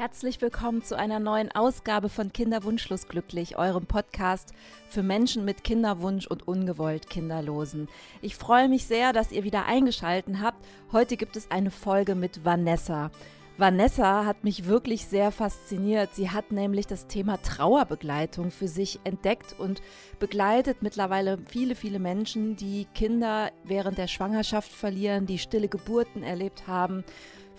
[0.00, 4.54] Herzlich willkommen zu einer neuen Ausgabe von Kinderwunschlos glücklich, eurem Podcast
[4.88, 7.86] für Menschen mit Kinderwunsch und ungewollt Kinderlosen.
[8.22, 10.66] Ich freue mich sehr, dass ihr wieder eingeschaltet habt.
[10.90, 13.10] Heute gibt es eine Folge mit Vanessa.
[13.58, 16.14] Vanessa hat mich wirklich sehr fasziniert.
[16.14, 19.82] Sie hat nämlich das Thema Trauerbegleitung für sich entdeckt und
[20.18, 26.66] begleitet mittlerweile viele, viele Menschen, die Kinder während der Schwangerschaft verlieren, die stille Geburten erlebt
[26.66, 27.04] haben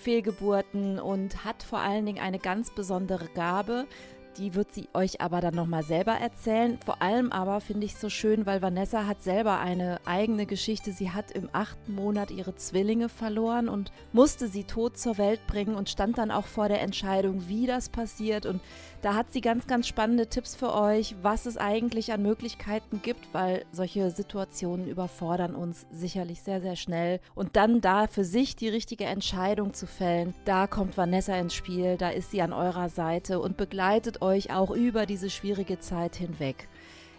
[0.01, 3.87] Fehlgeburten und hat vor allen Dingen eine ganz besondere Gabe,
[4.37, 6.79] die wird sie euch aber dann nochmal selber erzählen.
[6.85, 10.93] Vor allem aber finde ich es so schön, weil Vanessa hat selber eine eigene Geschichte.
[10.93, 15.75] Sie hat im achten Monat ihre Zwillinge verloren und musste sie tot zur Welt bringen
[15.75, 18.45] und stand dann auch vor der Entscheidung, wie das passiert.
[18.45, 18.61] Und
[19.01, 23.33] da hat sie ganz, ganz spannende Tipps für euch, was es eigentlich an Möglichkeiten gibt,
[23.33, 27.19] weil solche Situationen überfordern uns sicherlich sehr, sehr schnell.
[27.33, 31.97] Und dann da für sich die richtige Entscheidung zu fällen, da kommt Vanessa ins Spiel,
[31.97, 36.67] da ist sie an eurer Seite und begleitet euch auch über diese schwierige Zeit hinweg.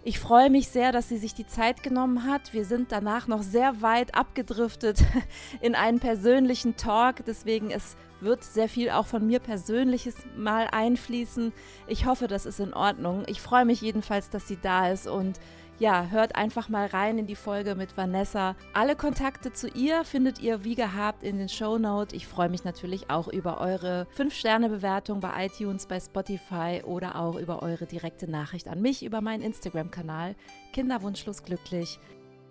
[0.05, 2.53] Ich freue mich sehr, dass sie sich die Zeit genommen hat.
[2.53, 4.98] Wir sind danach noch sehr weit abgedriftet
[5.61, 7.25] in einen persönlichen Talk.
[7.25, 11.53] Deswegen es wird sehr viel auch von mir persönliches mal einfließen.
[11.87, 13.25] Ich hoffe, das ist in Ordnung.
[13.27, 15.39] Ich freue mich jedenfalls, dass sie da ist und
[15.79, 18.55] ja, hört einfach mal rein in die Folge mit Vanessa.
[18.73, 22.14] Alle Kontakte zu ihr findet ihr wie gehabt in den Show Notes.
[22.14, 27.62] Ich freue mich natürlich auch über eure 5-Sterne-Bewertung bei iTunes, bei Spotify oder auch über
[27.62, 30.36] eure direkte Nachricht an mich über meinen Instagram-Kanal
[30.73, 31.98] Kinderwunschlos glücklich.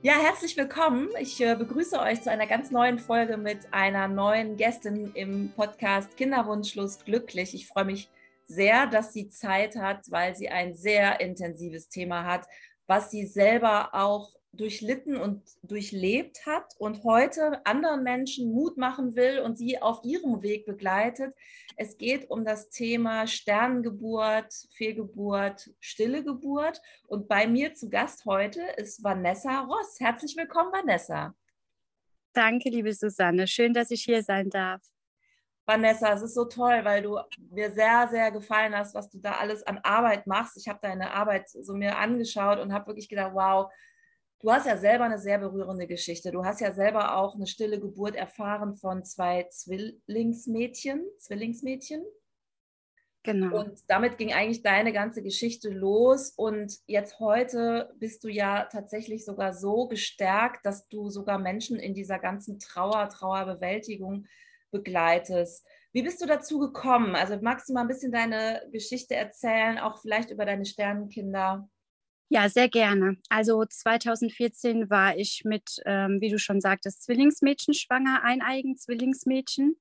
[0.03, 1.09] Ja, herzlich willkommen.
[1.19, 6.17] Ich äh, begrüße euch zu einer ganz neuen Folge mit einer neuen Gästin im Podcast
[6.17, 7.53] Kinderwunschlos glücklich.
[7.53, 8.09] Ich freue mich
[8.45, 12.47] sehr, dass sie Zeit hat, weil sie ein sehr intensives Thema hat
[12.91, 19.39] was sie selber auch durchlitten und durchlebt hat und heute anderen Menschen Mut machen will
[19.39, 21.33] und sie auf ihrem Weg begleitet.
[21.77, 26.81] Es geht um das Thema Sternengeburt, Fehlgeburt, stille Geburt.
[27.07, 29.99] Und bei mir zu Gast heute ist Vanessa Ross.
[29.99, 31.33] Herzlich willkommen, Vanessa.
[32.33, 33.47] Danke, liebe Susanne.
[33.47, 34.81] Schön, dass ich hier sein darf.
[35.65, 37.17] Vanessa, es ist so toll, weil du
[37.49, 40.57] mir sehr, sehr gefallen hast, was du da alles an Arbeit machst.
[40.57, 43.71] Ich habe deine Arbeit so mir angeschaut und habe wirklich gedacht, wow,
[44.41, 46.31] du hast ja selber eine sehr berührende Geschichte.
[46.31, 52.03] Du hast ja selber auch eine stille Geburt erfahren von zwei Zwillingsmädchen, Zwillingsmädchen.
[53.23, 53.59] Genau.
[53.59, 56.31] Und damit ging eigentlich deine ganze Geschichte los.
[56.31, 61.93] Und jetzt heute bist du ja tatsächlich sogar so gestärkt, dass du sogar Menschen in
[61.93, 64.25] dieser ganzen Trauer, Trauerbewältigung
[64.71, 65.65] begleitest.
[65.93, 67.15] Wie bist du dazu gekommen?
[67.15, 71.69] Also magst du mal ein bisschen deine Geschichte erzählen, auch vielleicht über deine Sternenkinder?
[72.33, 73.17] Ja, sehr gerne.
[73.27, 79.75] Also 2014 war ich mit, ähm, wie du schon sagtest, Zwillingsmädchen schwanger, eineigen Zwillingsmädchen.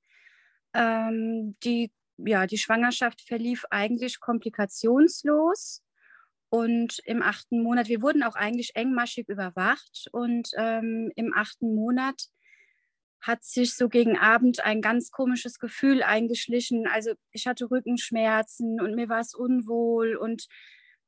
[0.75, 5.83] Ähm, die, ja, die Schwangerschaft verlief eigentlich komplikationslos.
[6.51, 10.09] Und im achten Monat, wir wurden auch eigentlich engmaschig überwacht.
[10.13, 12.31] Und ähm, im achten Monat
[13.21, 16.89] hat sich so gegen Abend ein ganz komisches Gefühl eingeschlichen.
[16.89, 20.49] Also ich hatte Rückenschmerzen und mir war es unwohl und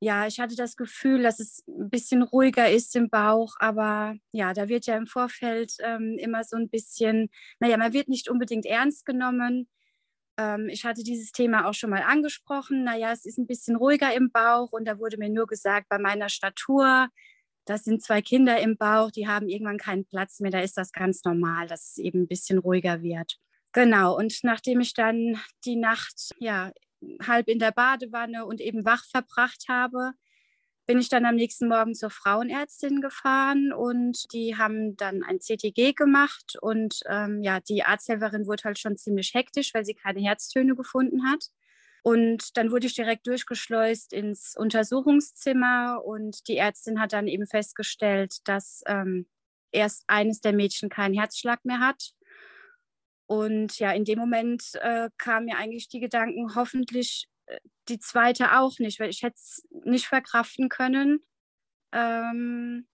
[0.02, 4.52] ja, ich hatte das Gefühl, dass es ein bisschen ruhiger ist im Bauch, aber ja,
[4.52, 7.30] da wird ja im Vorfeld ähm, immer so ein bisschen,
[7.60, 9.68] naja, man wird nicht unbedingt ernst genommen.
[10.36, 12.82] Ähm, ich hatte dieses Thema auch schon mal angesprochen.
[12.82, 15.98] Naja, es ist ein bisschen ruhiger im Bauch und da wurde mir nur gesagt, bei
[15.98, 17.08] meiner Statur,
[17.64, 20.50] das sind zwei Kinder im Bauch, die haben irgendwann keinen Platz mehr.
[20.50, 23.38] Da ist das ganz normal, dass es eben ein bisschen ruhiger wird.
[23.70, 26.72] Genau, und nachdem ich dann die Nacht ja
[27.26, 30.12] halb in der Badewanne und eben wach verbracht habe,
[30.86, 35.92] bin ich dann am nächsten Morgen zur Frauenärztin gefahren und die haben dann ein CTG
[35.92, 40.74] gemacht und ähm, ja, die Arzthelferin wurde halt schon ziemlich hektisch, weil sie keine Herztöne
[40.74, 41.46] gefunden hat.
[42.02, 48.38] Und dann wurde ich direkt durchgeschleust ins Untersuchungszimmer und die Ärztin hat dann eben festgestellt,
[48.44, 49.28] dass ähm,
[49.70, 52.10] erst eines der Mädchen keinen Herzschlag mehr hat.
[53.26, 57.58] Und ja, in dem Moment äh, kamen mir eigentlich die Gedanken, hoffentlich äh,
[57.88, 61.20] die zweite auch nicht, weil ich hätte es nicht verkraften können,
[61.92, 62.86] ähm,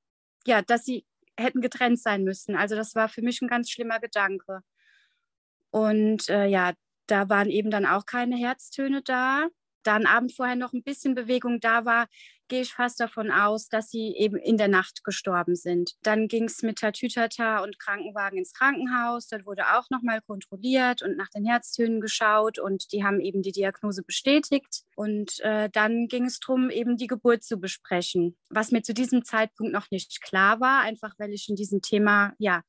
[0.46, 1.06] ja, dass sie
[1.38, 2.56] hätten getrennt sein müssen.
[2.56, 4.60] Also das war für mich ein ganz schlimmer Gedanke.
[5.70, 6.72] Und äh, ja,
[7.06, 9.48] da waren eben dann auch keine Herztöne da.
[9.88, 12.08] Da ein Abend vorher noch ein bisschen Bewegung da war,
[12.48, 15.94] gehe ich fast davon aus, dass sie eben in der Nacht gestorben sind.
[16.02, 19.28] Dann ging es mit Tatütata und Krankenwagen ins Krankenhaus.
[19.28, 23.50] Dort wurde auch nochmal kontrolliert und nach den Herztönen geschaut und die haben eben die
[23.50, 24.82] Diagnose bestätigt.
[24.94, 29.24] Und äh, dann ging es darum, eben die Geburt zu besprechen, was mir zu diesem
[29.24, 32.60] Zeitpunkt noch nicht klar war, einfach weil ich in diesem Thema ja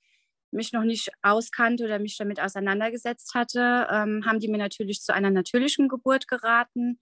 [0.51, 5.13] mich noch nicht auskannte oder mich damit auseinandergesetzt hatte, ähm, haben die mir natürlich zu
[5.13, 6.99] einer natürlichen Geburt geraten.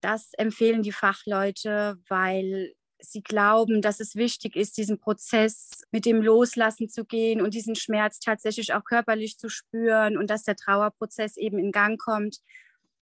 [0.00, 6.22] Das empfehlen die Fachleute, weil sie glauben, dass es wichtig ist, diesen Prozess mit dem
[6.22, 11.36] Loslassen zu gehen und diesen Schmerz tatsächlich auch körperlich zu spüren und dass der Trauerprozess
[11.36, 12.38] eben in Gang kommt.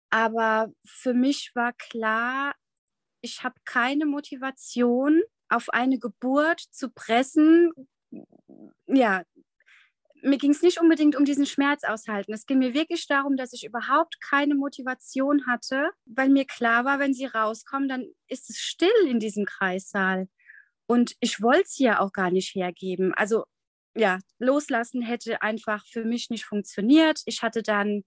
[0.10, 2.54] Aber für mich war klar,
[3.22, 7.72] ich habe keine Motivation, auf eine Geburt zu pressen,
[8.88, 9.24] ja,
[10.22, 12.34] mir ging es nicht unbedingt um diesen Schmerz aushalten.
[12.34, 17.00] Es ging mir wirklich darum, dass ich überhaupt keine Motivation hatte, weil mir klar war,
[17.00, 20.28] wenn sie rauskommen, dann ist es still in diesem Kreissaal.
[20.88, 23.14] Und ich wollte sie ja auch gar nicht hergeben.
[23.14, 23.46] Also
[23.96, 27.22] ja, loslassen hätte einfach für mich nicht funktioniert.
[27.26, 28.04] Ich hatte dann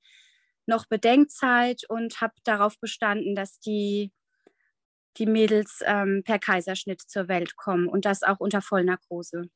[0.67, 4.13] noch Bedenkzeit und habe darauf bestanden, dass die,
[5.19, 9.51] die Mädels ähm, per Kaiserschnitt zur Welt kommen und das auch unter Vollnarkose.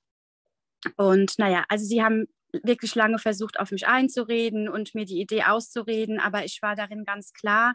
[0.96, 5.44] Und naja, also sie haben wirklich lange versucht, auf mich einzureden und mir die Idee
[5.44, 7.74] auszureden, aber ich war darin ganz klar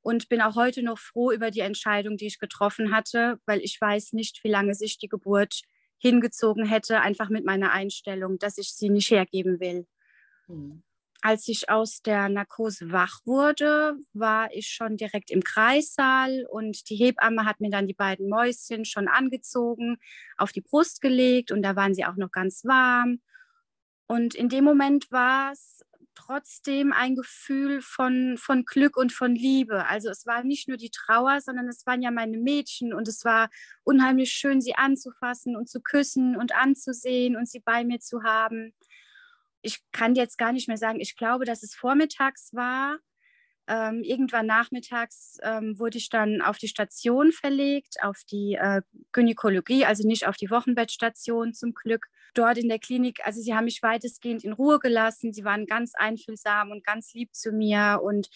[0.00, 3.78] und bin auch heute noch froh über die Entscheidung, die ich getroffen hatte, weil ich
[3.80, 5.62] weiß nicht, wie lange sich die Geburt
[5.98, 9.86] hingezogen hätte, einfach mit meiner Einstellung, dass ich sie nicht hergeben will.
[10.46, 10.82] Mhm.
[11.22, 16.96] Als ich aus der Narkose wach wurde, war ich schon direkt im Kreissaal und die
[16.96, 19.98] Hebamme hat mir dann die beiden Mäuschen schon angezogen,
[20.36, 23.20] auf die Brust gelegt und da waren sie auch noch ganz warm.
[24.06, 25.82] Und in dem Moment war es
[26.14, 29.86] trotzdem ein Gefühl von, von Glück und von Liebe.
[29.86, 33.24] Also es war nicht nur die Trauer, sondern es waren ja meine Mädchen und es
[33.24, 33.50] war
[33.84, 38.72] unheimlich schön, sie anzufassen und zu küssen und anzusehen und sie bei mir zu haben
[39.66, 42.98] ich kann jetzt gar nicht mehr sagen, ich glaube, dass es vormittags war.
[43.68, 49.84] Ähm, irgendwann nachmittags ähm, wurde ich dann auf die Station verlegt, auf die äh, Gynäkologie,
[49.84, 52.06] also nicht auf die Wochenbettstation zum Glück.
[52.34, 55.32] Dort in der Klinik, also sie haben mich weitestgehend in Ruhe gelassen.
[55.32, 58.28] Sie waren ganz einfühlsam und ganz lieb zu mir und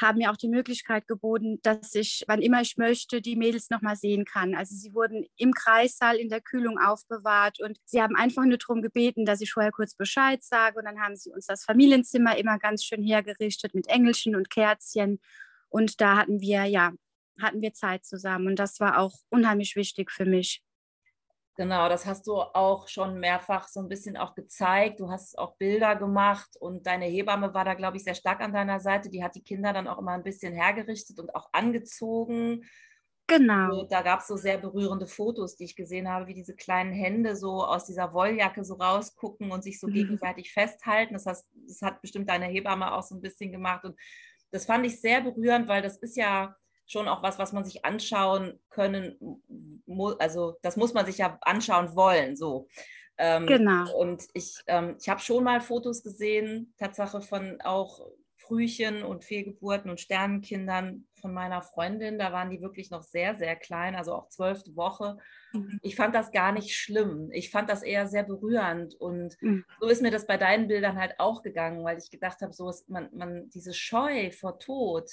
[0.00, 3.96] haben mir auch die Möglichkeit geboten, dass ich, wann immer ich möchte, die Mädels nochmal
[3.96, 4.54] sehen kann.
[4.54, 8.82] Also sie wurden im Kreissaal in der Kühlung aufbewahrt und sie haben einfach nur darum
[8.82, 12.58] gebeten, dass ich vorher kurz Bescheid sage und dann haben sie uns das Familienzimmer immer
[12.58, 15.20] ganz schön hergerichtet mit Engelchen und Kerzchen
[15.68, 16.92] und da hatten wir, ja,
[17.40, 20.62] hatten wir Zeit zusammen und das war auch unheimlich wichtig für mich.
[21.58, 25.00] Genau, das hast du auch schon mehrfach so ein bisschen auch gezeigt.
[25.00, 28.52] Du hast auch Bilder gemacht und deine Hebamme war da, glaube ich, sehr stark an
[28.52, 29.10] deiner Seite.
[29.10, 32.64] Die hat die Kinder dann auch immer ein bisschen hergerichtet und auch angezogen.
[33.26, 33.80] Genau.
[33.80, 36.92] Und da gab es so sehr berührende Fotos, die ich gesehen habe, wie diese kleinen
[36.92, 39.94] Hände so aus dieser Wolljacke so rausgucken und sich so mhm.
[39.94, 41.14] gegenseitig festhalten.
[41.14, 43.84] Das, heißt, das hat bestimmt deine Hebamme auch so ein bisschen gemacht.
[43.84, 43.98] Und
[44.52, 46.54] das fand ich sehr berührend, weil das ist ja
[46.88, 49.16] schon auch was, was man sich anschauen können,
[50.18, 52.66] also das muss man sich ja anschauen wollen, so.
[53.18, 53.92] Ähm, genau.
[53.96, 58.00] Und ich, ähm, ich habe schon mal Fotos gesehen, Tatsache von auch
[58.36, 62.18] Frühchen und Fehlgeburten und Sternenkindern von meiner Freundin.
[62.18, 65.18] Da waren die wirklich noch sehr, sehr klein, also auch zwölfte Woche.
[65.52, 65.78] Mhm.
[65.82, 67.30] Ich fand das gar nicht schlimm.
[67.32, 68.94] Ich fand das eher sehr berührend.
[68.94, 69.64] Und mhm.
[69.80, 72.70] so ist mir das bei deinen Bildern halt auch gegangen, weil ich gedacht habe, so
[72.70, 75.10] ist man, man diese Scheu vor Tod,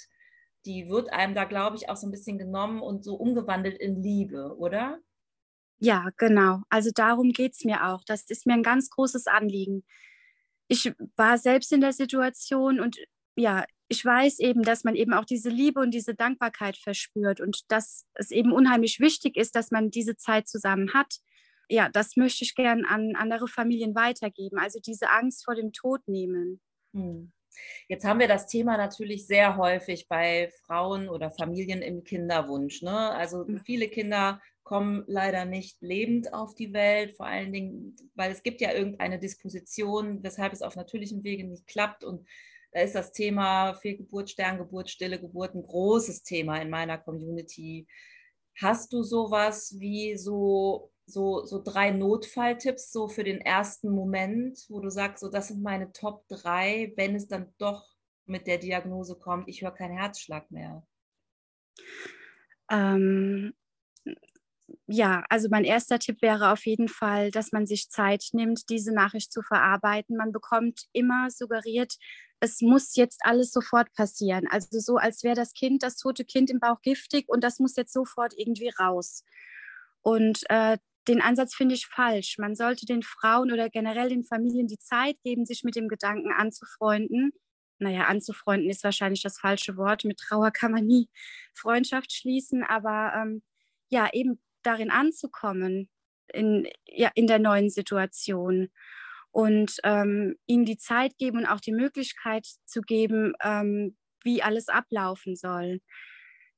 [0.66, 4.02] die wird einem da, glaube ich, auch so ein bisschen genommen und so umgewandelt in
[4.02, 4.98] Liebe, oder?
[5.78, 6.62] Ja, genau.
[6.68, 8.02] Also darum geht es mir auch.
[8.06, 9.84] Das ist mir ein ganz großes Anliegen.
[10.68, 12.98] Ich war selbst in der Situation und
[13.36, 17.60] ja, ich weiß eben, dass man eben auch diese Liebe und diese Dankbarkeit verspürt und
[17.68, 21.18] dass es eben unheimlich wichtig ist, dass man diese Zeit zusammen hat.
[21.68, 24.58] Ja, das möchte ich gern an andere Familien weitergeben.
[24.58, 26.60] Also diese Angst vor dem Tod nehmen.
[26.94, 27.32] Hm.
[27.88, 32.82] Jetzt haben wir das Thema natürlich sehr häufig bei Frauen oder Familien im Kinderwunsch.
[32.82, 32.96] Ne?
[32.96, 33.60] Also mhm.
[33.60, 38.60] viele Kinder kommen leider nicht lebend auf die Welt, vor allen Dingen, weil es gibt
[38.60, 42.02] ja irgendeine Disposition, weshalb es auf natürlichem Wege nicht klappt.
[42.02, 42.26] Und
[42.72, 47.86] da ist das Thema Fehlgeburt, Sterngeburt, stille Geburt ein großes Thema in meiner Community.
[48.60, 54.80] Hast du sowas wie so so, so drei Notfalltipps so für den ersten Moment, wo
[54.80, 57.84] du sagst, so das sind meine Top drei, wenn es dann doch
[58.26, 60.84] mit der Diagnose kommt, ich höre keinen Herzschlag mehr?
[62.70, 63.54] Ähm,
[64.88, 68.92] ja, also mein erster Tipp wäre auf jeden Fall, dass man sich Zeit nimmt, diese
[68.92, 70.16] Nachricht zu verarbeiten.
[70.16, 71.94] Man bekommt immer suggeriert,
[72.40, 74.46] es muss jetzt alles sofort passieren.
[74.50, 77.76] Also so, als wäre das Kind, das tote Kind im Bauch giftig und das muss
[77.76, 79.24] jetzt sofort irgendwie raus.
[80.02, 82.38] Und äh, den Ansatz finde ich falsch.
[82.38, 86.32] Man sollte den Frauen oder generell den Familien die Zeit geben, sich mit dem Gedanken
[86.32, 87.32] anzufreunden.
[87.78, 90.04] Naja, anzufreunden ist wahrscheinlich das falsche Wort.
[90.04, 91.08] Mit Trauer kann man nie
[91.54, 93.42] Freundschaft schließen, aber ähm,
[93.90, 95.88] ja, eben darin anzukommen,
[96.32, 98.68] in, ja, in der neuen Situation.
[99.30, 104.68] und ähm, ihnen die Zeit geben und auch die Möglichkeit zu geben, ähm, wie alles
[104.68, 105.80] ablaufen soll.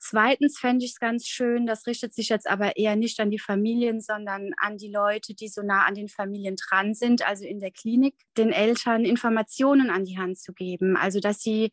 [0.01, 3.41] Zweitens fände ich es ganz schön, das richtet sich jetzt aber eher nicht an die
[3.41, 7.59] Familien, sondern an die Leute, die so nah an den Familien dran sind, also in
[7.59, 10.97] der Klinik, den Eltern Informationen an die Hand zu geben.
[10.97, 11.73] Also dass sie,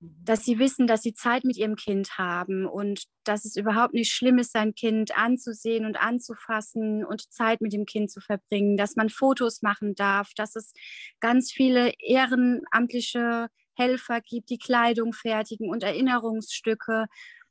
[0.00, 4.12] dass sie wissen, dass sie Zeit mit ihrem Kind haben und dass es überhaupt nicht
[4.12, 8.96] schlimm ist, sein Kind anzusehen und anzufassen und Zeit mit dem Kind zu verbringen, dass
[8.96, 10.72] man Fotos machen darf, dass es
[11.20, 17.06] ganz viele ehrenamtliche Helfer gibt, die Kleidung fertigen und Erinnerungsstücke.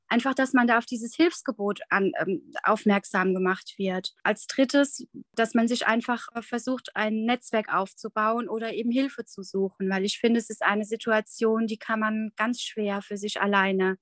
[0.07, 4.13] Einfach, dass man da auf dieses Hilfsgebot an, ähm, aufmerksam gemacht wird.
[4.23, 9.41] Als drittes, dass man sich einfach äh, versucht, ein Netzwerk aufzubauen oder eben Hilfe zu
[9.41, 13.41] suchen, weil ich finde, es ist eine Situation, die kann man ganz schwer für sich
[13.41, 13.97] alleine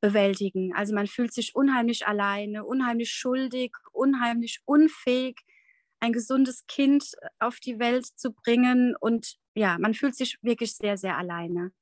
[0.00, 0.72] bewältigen.
[0.76, 5.40] Also man fühlt sich unheimlich alleine, unheimlich schuldig, unheimlich unfähig,
[6.00, 10.96] ein gesundes Kind auf die Welt zu bringen und ja, man fühlt sich wirklich sehr,
[10.96, 11.72] sehr alleine.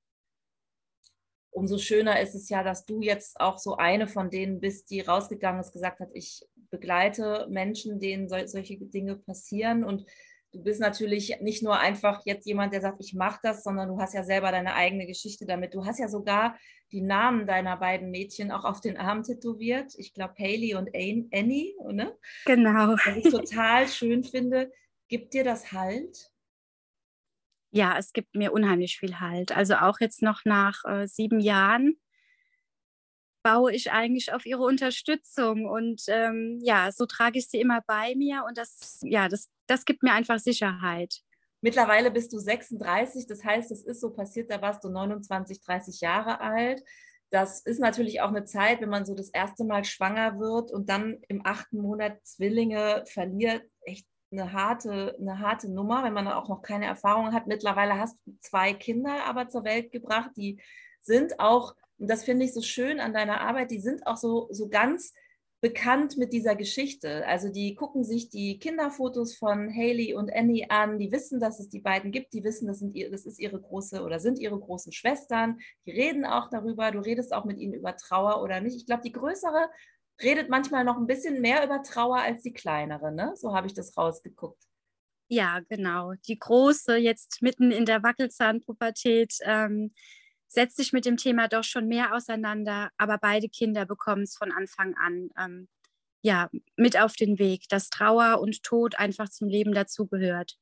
[1.50, 5.00] Umso schöner ist es ja, dass du jetzt auch so eine von denen bist, die
[5.00, 9.82] rausgegangen ist, gesagt hat, ich begleite Menschen, denen sol solche Dinge passieren.
[9.82, 10.04] Und
[10.57, 14.01] du bist natürlich nicht nur einfach jetzt jemand, der sagt, ich mache das, sondern du
[14.01, 15.75] hast ja selber deine eigene Geschichte damit.
[15.75, 16.57] Du hast ja sogar
[16.93, 19.93] die Namen deiner beiden Mädchen auch auf den Arm tätowiert.
[19.97, 22.17] Ich glaube, Haley und Annie, ne?
[22.47, 22.97] Genau.
[23.05, 24.73] Was ich total schön finde.
[25.09, 26.31] Gibt dir das Halt?
[27.73, 29.53] ja, es gibt mir unheimlich viel Halt.
[29.55, 31.97] Also auch jetzt noch nach äh, sieben Jahren
[33.47, 38.17] baue ich eigentlich auf ihre Unterstützung und ähm, ja, so trage ich sie immer bei
[38.17, 41.21] mir und das, ja, das, das gibt mir einfach Sicherheit.
[41.61, 46.00] Mittlerweile bist du 36, das heißt, es ist so passiert, da warst du 29, 30
[46.00, 46.83] Jahre alt.
[47.31, 50.88] Das ist natürlich auch eine Zeit, wenn man so das erste Mal schwanger wird und
[50.88, 56.49] dann im achten Monat Zwillinge verliert, echt eine harte, eine harte Nummer, wenn man auch
[56.49, 57.47] noch keine Erfahrung hat.
[57.47, 60.61] Mittlerweile hast du zwei Kinder aber zur Welt gebracht, die
[61.00, 64.49] sind auch, und das finde ich so schön an deiner Arbeit, die sind auch so,
[64.50, 65.12] so ganz
[65.61, 67.26] bekannt mit dieser Geschichte.
[67.26, 71.69] Also die gucken sich die Kinderfotos von Haley und Annie an, die wissen, dass es
[71.69, 74.93] die beiden gibt, die wissen, das, sind, das ist ihre große oder sind ihre großen
[74.93, 78.76] Schwestern, die reden auch darüber, du redest auch mit ihnen über Trauer oder nicht.
[78.76, 79.69] Ich glaube, die größere
[80.23, 83.33] redet manchmal noch ein bisschen mehr über Trauer als die kleinere, ne?
[83.37, 84.62] So habe ich das rausgeguckt.
[85.29, 86.12] Ja, genau.
[86.29, 89.93] Die große, jetzt mitten in der Wackelzahnpubertät, ähm,
[90.49, 94.53] setzt sich mit dem Thema doch schon mehr auseinander, aber beide Kinder bekommen es von
[94.53, 95.69] Anfang an ähm,
[96.23, 100.57] ja, mit auf den Weg, dass Trauer und Tod einfach zum Leben dazugehört.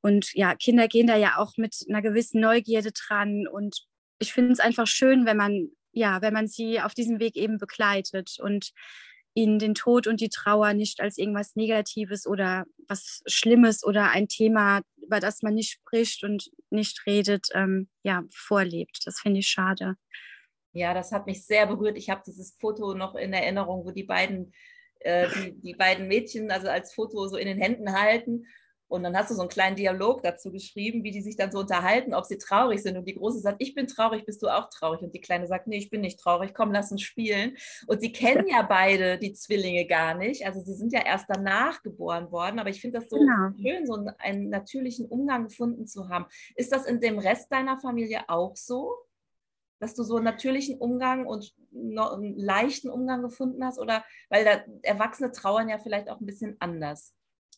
[0.00, 3.46] Und ja, Kinder gehen da ja auch mit einer gewissen Neugierde dran.
[3.46, 3.86] Und
[4.18, 7.58] ich finde es einfach schön, wenn man ja, wenn man sie auf diesem Weg eben
[7.58, 8.72] begleitet und
[9.34, 14.28] ihnen den Tod und die Trauer nicht als irgendwas Negatives oder was Schlimmes oder ein
[14.28, 19.00] Thema, über das man nicht spricht und nicht redet, ähm, ja, vorlebt.
[19.04, 19.96] Das finde ich schade.
[20.72, 21.96] Ja, das hat mich sehr berührt.
[21.96, 24.52] Ich habe dieses Foto noch in Erinnerung, wo die beiden,
[25.00, 28.46] äh, die, die beiden Mädchen also als Foto so in den Händen halten
[28.94, 31.58] und dann hast du so einen kleinen Dialog dazu geschrieben, wie die sich dann so
[31.58, 32.96] unterhalten, ob sie traurig sind.
[32.96, 35.02] Und die Große sagt, ich bin traurig, bist du auch traurig?
[35.02, 37.56] Und die Kleine sagt, nee, ich bin nicht traurig, komm, lass uns spielen.
[37.88, 40.46] Und sie kennen ja beide die Zwillinge gar nicht.
[40.46, 42.60] Also sie sind ja erst danach geboren worden.
[42.60, 43.50] Aber ich finde das so genau.
[43.60, 46.26] schön, so einen, einen natürlichen Umgang gefunden zu haben.
[46.54, 48.94] Ist das in dem Rest deiner Familie auch so?
[49.80, 53.78] dass du so einen natürlichen Umgang und einen leichten Umgang gefunden hast?
[53.78, 57.12] Oder weil da Erwachsene trauern ja vielleicht auch ein bisschen anders.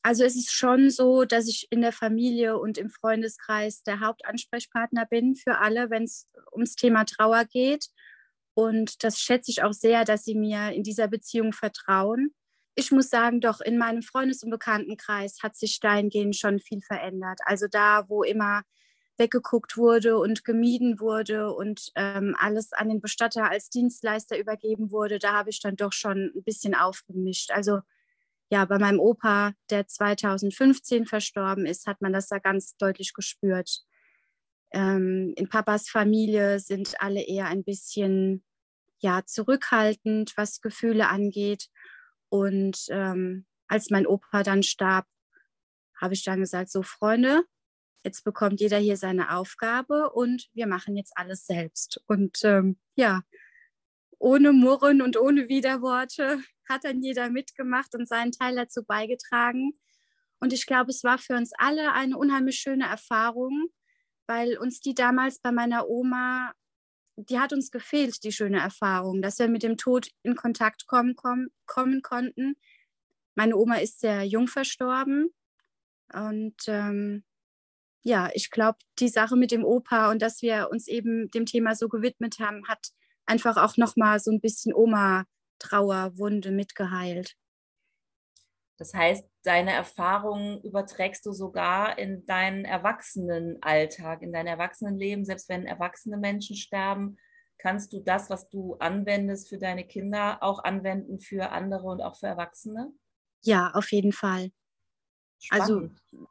[0.07, 5.05] Also es ist schon so, dass ich in der Familie und im Freundeskreis der Hauptansprechpartner
[5.05, 7.89] bin für alle, wenn es ums Thema Trauer geht.
[8.55, 12.33] Und das schätze ich auch sehr, dass sie mir in dieser Beziehung vertrauen.
[12.77, 17.41] Ich muss sagen, doch in meinem Freundes- und Bekanntenkreis hat sich dahingehend schon viel verändert.
[17.45, 18.63] Also da, wo immer
[19.19, 25.19] weggeguckt wurde und gemieden wurde und ähm, alles an den Bestatter als Dienstleister übergeben wurde,
[25.19, 27.51] da habe ich dann doch schon ein bisschen aufgemischt.
[27.51, 27.81] Also
[28.49, 33.81] ja, bei meinem Opa, der 2015 verstorben ist, hat man das da ganz deutlich gespürt.
[34.73, 38.45] Ähm, in Papas Familie sind alle eher ein bisschen
[38.99, 41.69] ja, zurückhaltend, was Gefühle angeht.
[42.29, 45.07] Und ähm, als mein Opa dann starb,
[46.01, 47.43] habe ich dann gesagt, so Freunde,
[48.05, 52.01] jetzt bekommt jeder hier seine Aufgabe und wir machen jetzt alles selbst.
[52.07, 53.23] Und ähm, ja,
[54.19, 59.73] ohne Murren und ohne Widerworte hat dann jeder mitgemacht und seinen Teil dazu beigetragen.
[60.41, 63.69] Und ich glaube, es war für uns alle eine unheimlich schöne Erfahrung,
[64.27, 66.53] weil uns die damals bei meiner Oma,
[67.17, 71.15] die hat uns gefehlt, die schöne Erfahrung, dass wir mit dem Tod in Kontakt kommen,
[71.17, 72.57] kommen, konnten.
[73.35, 75.31] Meine Oma ist sehr jung verstorben
[76.13, 77.25] und ähm,
[78.03, 81.75] ja, ich glaube, die Sache mit dem Opa und dass wir uns eben dem Thema
[81.75, 82.91] so gewidmet haben, hat
[83.27, 87.37] einfach auch nochmal so ein bisschen Oma-Trauerwunde mitgeheilt.
[88.79, 95.25] Das heißt, deine Erfahrungen überträgst du sogar in deinen Erwachsenenalltag, in dein Erwachsenenleben.
[95.25, 97.17] Selbst wenn erwachsene Menschen sterben,
[97.59, 102.17] kannst du das, was du anwendest für deine Kinder, auch anwenden für andere und auch
[102.17, 102.93] für Erwachsene?
[103.43, 104.51] Ja, auf jeden Fall.
[105.49, 106.03] Also, Spannend.
[106.13, 106.29] Also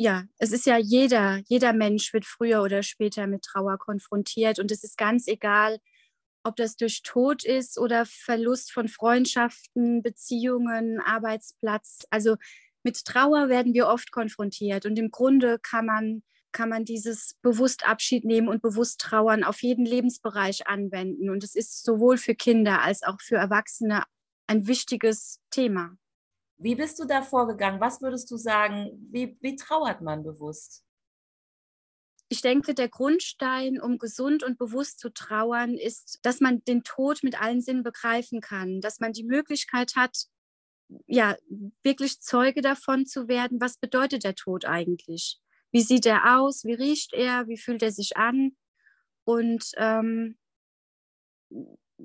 [0.00, 4.70] ja, es ist ja jeder, jeder Mensch wird früher oder später mit Trauer konfrontiert und
[4.70, 5.78] es ist ganz egal,
[6.44, 12.06] ob das durch Tod ist oder Verlust von Freundschaften, Beziehungen, Arbeitsplatz.
[12.10, 12.36] Also
[12.82, 17.86] mit Trauer werden wir oft konfrontiert und im Grunde kann man, kann man dieses bewusst
[17.86, 21.30] Abschied nehmen und bewusst trauern auf jeden Lebensbereich anwenden.
[21.30, 24.04] Und es ist sowohl für Kinder als auch für Erwachsene
[24.46, 25.96] ein wichtiges Thema.
[26.56, 27.80] Wie bist du da vorgegangen?
[27.80, 28.90] Was würdest du sagen?
[29.12, 30.84] Wie, wie trauert man bewusst?
[32.30, 37.22] Ich denke, der Grundstein, um gesund und bewusst zu trauern, ist, dass man den Tod
[37.22, 40.26] mit allen Sinnen begreifen kann, dass man die Möglichkeit hat,
[41.06, 41.36] ja,
[41.82, 45.38] wirklich Zeuge davon zu werden, was bedeutet der Tod eigentlich?
[45.70, 46.64] Wie sieht er aus?
[46.64, 47.46] Wie riecht er?
[47.48, 48.56] Wie fühlt er sich an?
[49.24, 50.38] Und ähm,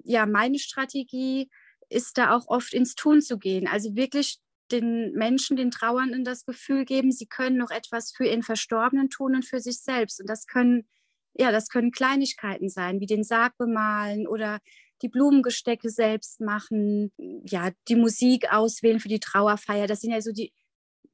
[0.04, 1.50] ja, meine Strategie
[1.90, 3.68] ist da auch oft ins Tun zu gehen.
[3.68, 4.40] Also wirklich
[4.74, 9.36] den Menschen, den Trauernden das Gefühl geben, sie können noch etwas für ihren Verstorbenen tun
[9.36, 10.20] und für sich selbst.
[10.20, 10.88] Und das können,
[11.34, 14.60] ja, das können Kleinigkeiten sein, wie den Sarg bemalen oder
[15.02, 17.12] die Blumengestecke selbst machen,
[17.46, 19.88] ja, die Musik auswählen für die Trauerfeier.
[19.88, 20.54] Das sind ja so die,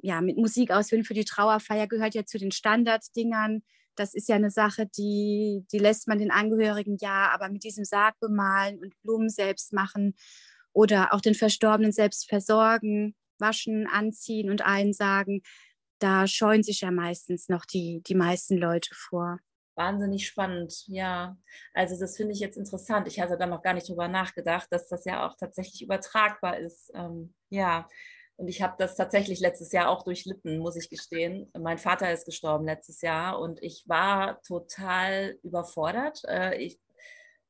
[0.02, 3.64] ja, mit Musik auswählen für die Trauerfeier gehört ja zu den Standarddingern.
[3.96, 7.84] Das ist ja eine Sache, die, die lässt man den Angehörigen ja, aber mit diesem
[7.84, 10.16] Sarg bemalen und Blumen selbst machen
[10.72, 15.42] oder auch den Verstorbenen selbst versorgen, waschen, anziehen und einsagen,
[16.00, 19.40] da scheuen sich ja meistens noch die, die meisten Leute vor.
[19.76, 21.38] Wahnsinnig spannend, ja.
[21.74, 23.08] Also das finde ich jetzt interessant.
[23.08, 26.92] Ich hatte da noch gar nicht drüber nachgedacht, dass das ja auch tatsächlich übertragbar ist.
[26.94, 27.88] Ähm, ja,
[28.36, 31.52] und ich habe das tatsächlich letztes Jahr auch durchlitten, muss ich gestehen.
[31.58, 36.22] Mein Vater ist gestorben letztes Jahr und ich war total überfordert.
[36.26, 36.80] Äh, ich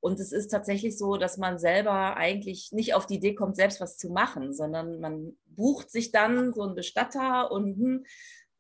[0.02, 3.82] und es ist tatsächlich so, dass man selber eigentlich nicht auf die Idee kommt, selbst
[3.82, 8.06] was zu machen, sondern man bucht sich dann so einen Bestatter und, hm,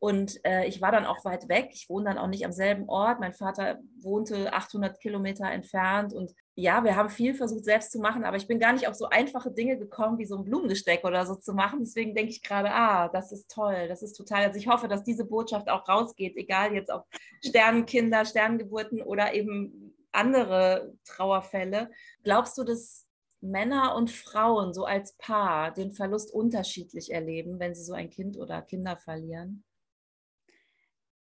[0.01, 1.71] und äh, ich war dann auch weit weg.
[1.73, 3.19] Ich wohne dann auch nicht am selben Ort.
[3.19, 6.13] Mein Vater wohnte 800 Kilometer entfernt.
[6.13, 8.95] Und ja, wir haben viel versucht selbst zu machen, aber ich bin gar nicht auf
[8.95, 11.79] so einfache Dinge gekommen, wie so ein Blumengesteck oder so zu machen.
[11.81, 14.45] Deswegen denke ich gerade, ah, das ist toll, das ist total.
[14.45, 17.05] Also ich hoffe, dass diese Botschaft auch rausgeht, egal jetzt ob
[17.45, 21.91] Sternenkinder, Sterngeburten oder eben andere Trauerfälle.
[22.23, 23.07] Glaubst du, dass
[23.41, 28.37] Männer und Frauen so als Paar den Verlust unterschiedlich erleben, wenn sie so ein Kind
[28.37, 29.63] oder Kinder verlieren?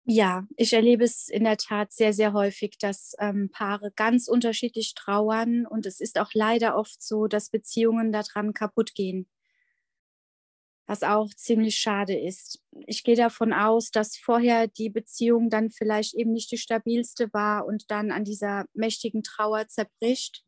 [0.08, 4.94] Ja, ich erlebe es in der Tat sehr, sehr häufig, dass ähm, Paare ganz unterschiedlich
[4.94, 9.28] trauern und es ist auch leider oft so, dass Beziehungen daran kaputt gehen
[10.88, 12.62] was auch ziemlich schade ist.
[12.86, 17.66] Ich gehe davon aus, dass vorher die Beziehung dann vielleicht eben nicht die stabilste war
[17.66, 20.44] und dann an dieser mächtigen Trauer zerbricht.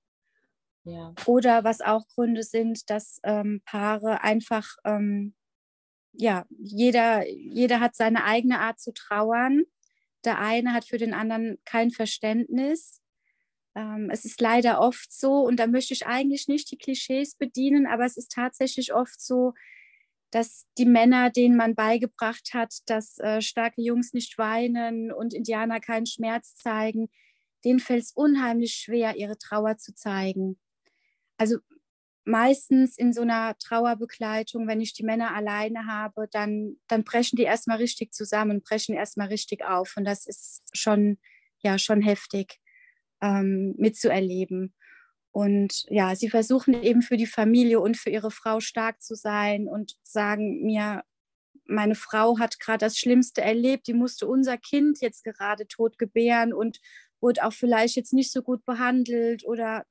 [0.84, 1.14] Ja.
[1.26, 5.36] Oder was auch Gründe sind, dass ähm, Paare einfach, ähm,
[6.14, 9.64] ja, jeder, jeder hat seine eigene Art zu trauern.
[10.24, 13.02] Der eine hat für den anderen kein Verständnis.
[13.76, 17.86] Ähm, es ist leider oft so, und da möchte ich eigentlich nicht die Klischees bedienen,
[17.86, 19.54] aber es ist tatsächlich oft so,
[20.32, 25.80] dass die Männer, denen man beigebracht hat, dass äh, starke Jungs nicht weinen und Indianer
[25.80, 27.10] keinen Schmerz zeigen,
[27.64, 30.60] denen fällt es unheimlich schwer, ihre Trauer zu zeigen.
[31.38, 31.58] Also
[32.26, 37.44] meistens in so einer Trauerbegleitung, wenn ich die Männer alleine habe, dann, dann brechen die
[37.44, 39.96] erstmal richtig zusammen, brechen erstmal richtig auf.
[39.96, 41.18] Und das ist schon,
[41.60, 42.60] ja, schon heftig
[43.22, 44.74] ähm, mitzuerleben.
[45.38, 49.68] Und ja, sie versuchen eben für die Familie und für ihre Frau stark zu sein
[49.68, 51.04] und sagen mir,
[51.68, 56.54] meine Frau hat gerade das Schlimmste erlebt, die musste unser Kind jetzt gerade tot gebären
[56.54, 56.80] und
[57.22, 59.86] wurde auch vielleicht jetzt nicht so gut behandelt oder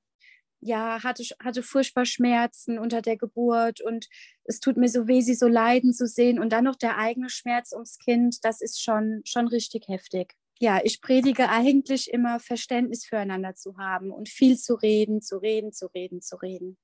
[0.59, 4.09] ja, hatte, hatte furchtbar Schmerzen unter der Geburt und
[4.46, 6.40] es tut mir so weh, sie so leiden zu sehen.
[6.40, 10.81] Und dann noch der eigene Schmerz ums Kind, das ist schon, schon richtig heftig ja,
[10.83, 15.87] ich predige eigentlich immer Verständnis füreinander zu haben und viel zu reden, zu reden, zu
[15.87, 16.79] reden, zu reden.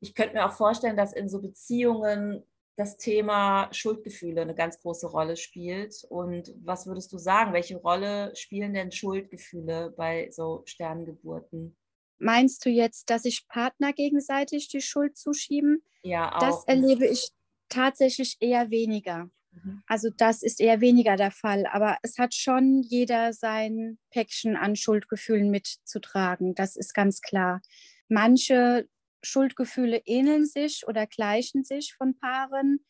[0.00, 2.44] Ich könnte mir auch vorstellen, dass in so Beziehungen
[2.76, 6.04] das Thema Schuldgefühle eine ganz große Rolle spielt.
[6.08, 7.52] Und was würdest du sagen?
[7.52, 11.76] Welche Rolle spielen denn Schuldgefühle bei so Sterngeburten?
[12.18, 15.84] Meinst du jetzt, dass sich Partner gegenseitig die Schuld zuschieben?
[16.02, 16.40] Ja, auch.
[16.40, 17.30] Das erlebe ich
[17.68, 19.28] tatsächlich eher weniger.
[19.52, 19.82] Mhm.
[19.86, 21.66] Also das ist eher weniger der Fall.
[21.66, 26.54] Aber es hat schon jeder sein Päckchen an Schuldgefühlen mitzutragen.
[26.54, 27.60] Das ist ganz klar.
[28.08, 28.88] Manche
[29.22, 32.84] Schuldgefühle ähneln sich oder gleichen sich von Paaren.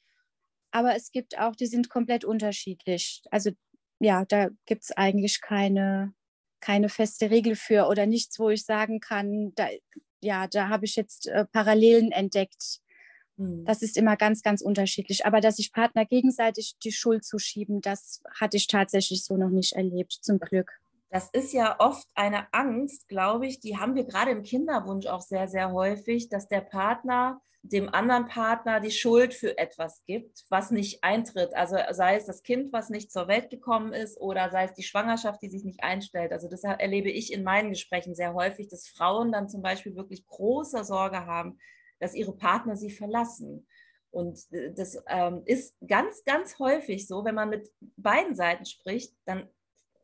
[0.70, 3.22] Aber es gibt auch, die sind komplett unterschiedlich.
[3.30, 3.50] Also
[4.00, 6.14] ja, da gibt es eigentlich keine,
[6.60, 9.68] keine feste Regel für oder nichts, wo ich sagen kann, da,
[10.20, 12.80] ja, da habe ich jetzt äh, Parallelen entdeckt.
[13.36, 13.64] Mhm.
[13.64, 15.26] Das ist immer ganz, ganz unterschiedlich.
[15.26, 19.72] Aber dass sich Partner gegenseitig die Schuld zuschieben, das hatte ich tatsächlich so noch nicht
[19.72, 20.72] erlebt, zum Glück.
[21.10, 25.20] Das ist ja oft eine Angst, glaube ich, die haben wir gerade im Kinderwunsch auch
[25.20, 30.72] sehr, sehr häufig, dass der Partner dem anderen Partner die Schuld für etwas gibt, was
[30.72, 31.54] nicht eintritt.
[31.54, 34.82] Also sei es das Kind, was nicht zur Welt gekommen ist oder sei es die
[34.82, 36.32] Schwangerschaft, die sich nicht einstellt.
[36.32, 40.26] Also das erlebe ich in meinen Gesprächen sehr häufig, dass Frauen dann zum Beispiel wirklich
[40.26, 41.58] große Sorge haben,
[42.02, 43.66] dass ihre Partner sie verlassen.
[44.10, 49.14] Und äh, das ähm, ist ganz, ganz häufig so, wenn man mit beiden Seiten spricht,
[49.24, 49.48] dann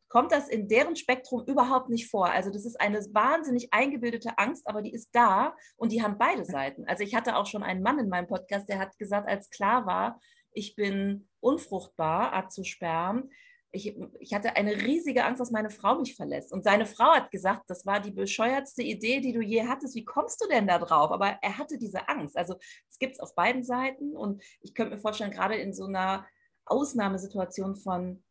[0.08, 2.30] kommt das in deren Spektrum überhaupt nicht vor.
[2.30, 6.44] Also das ist eine wahnsinnig eingebildete Angst, aber die ist da und die haben beide
[6.44, 6.86] Seiten.
[6.86, 9.84] Also ich hatte auch schon einen Mann in meinem Podcast, der hat gesagt, als klar
[9.84, 10.20] war,
[10.52, 13.28] ich bin unfruchtbar, Azosperm,
[13.70, 16.52] ich, ich hatte eine riesige Angst, dass meine Frau mich verlässt.
[16.52, 19.94] Und seine Frau hat gesagt, das war die bescheuertste Idee, die du je hattest.
[19.94, 21.10] Wie kommst du denn da drauf?
[21.10, 22.36] Aber er hatte diese Angst.
[22.36, 22.56] Also
[22.88, 24.16] es gibt es auf beiden Seiten.
[24.16, 26.26] Und ich könnte mir vorstellen, gerade in so einer
[26.64, 28.22] Ausnahmesituation von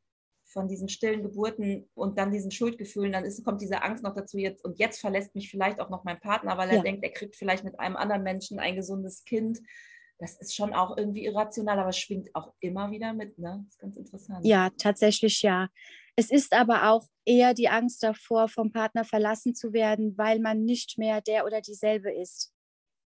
[0.50, 4.38] von diesen stillen Geburten und dann diesen Schuldgefühlen, dann ist, kommt diese Angst noch dazu
[4.38, 6.82] jetzt und jetzt verlässt mich vielleicht auch noch mein Partner, weil er ja.
[6.84, 9.60] denkt, er kriegt vielleicht mit einem anderen Menschen ein gesundes Kind.
[10.19, 13.62] Das ist schon auch irgendwie irrational, aber es schwingt auch immer wieder mit, ne?
[13.65, 14.45] Das ist ganz interessant.
[14.45, 15.69] Ja, tatsächlich ja.
[16.15, 20.63] Es ist aber auch eher die Angst davor, vom Partner verlassen zu werden, weil man
[20.63, 22.51] nicht mehr der oder dieselbe ist,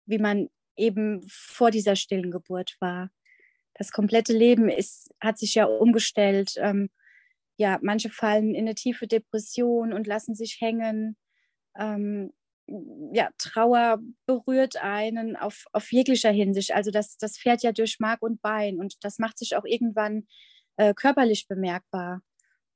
[0.06, 3.10] wie man eben vor dieser stillen Geburt war.
[3.74, 6.54] Das komplette Leben ist, hat sich ja umgestellt.
[6.56, 6.90] Ähm,
[7.56, 11.16] ja, manche fallen in eine tiefe Depression und lassen sich hängen.
[11.78, 12.32] Ähm,
[13.12, 16.74] ja, Trauer berührt einen auf, auf jeglicher Hinsicht.
[16.74, 20.26] Also das, das fährt ja durch Mark und Bein und das macht sich auch irgendwann
[20.76, 22.22] äh, körperlich bemerkbar.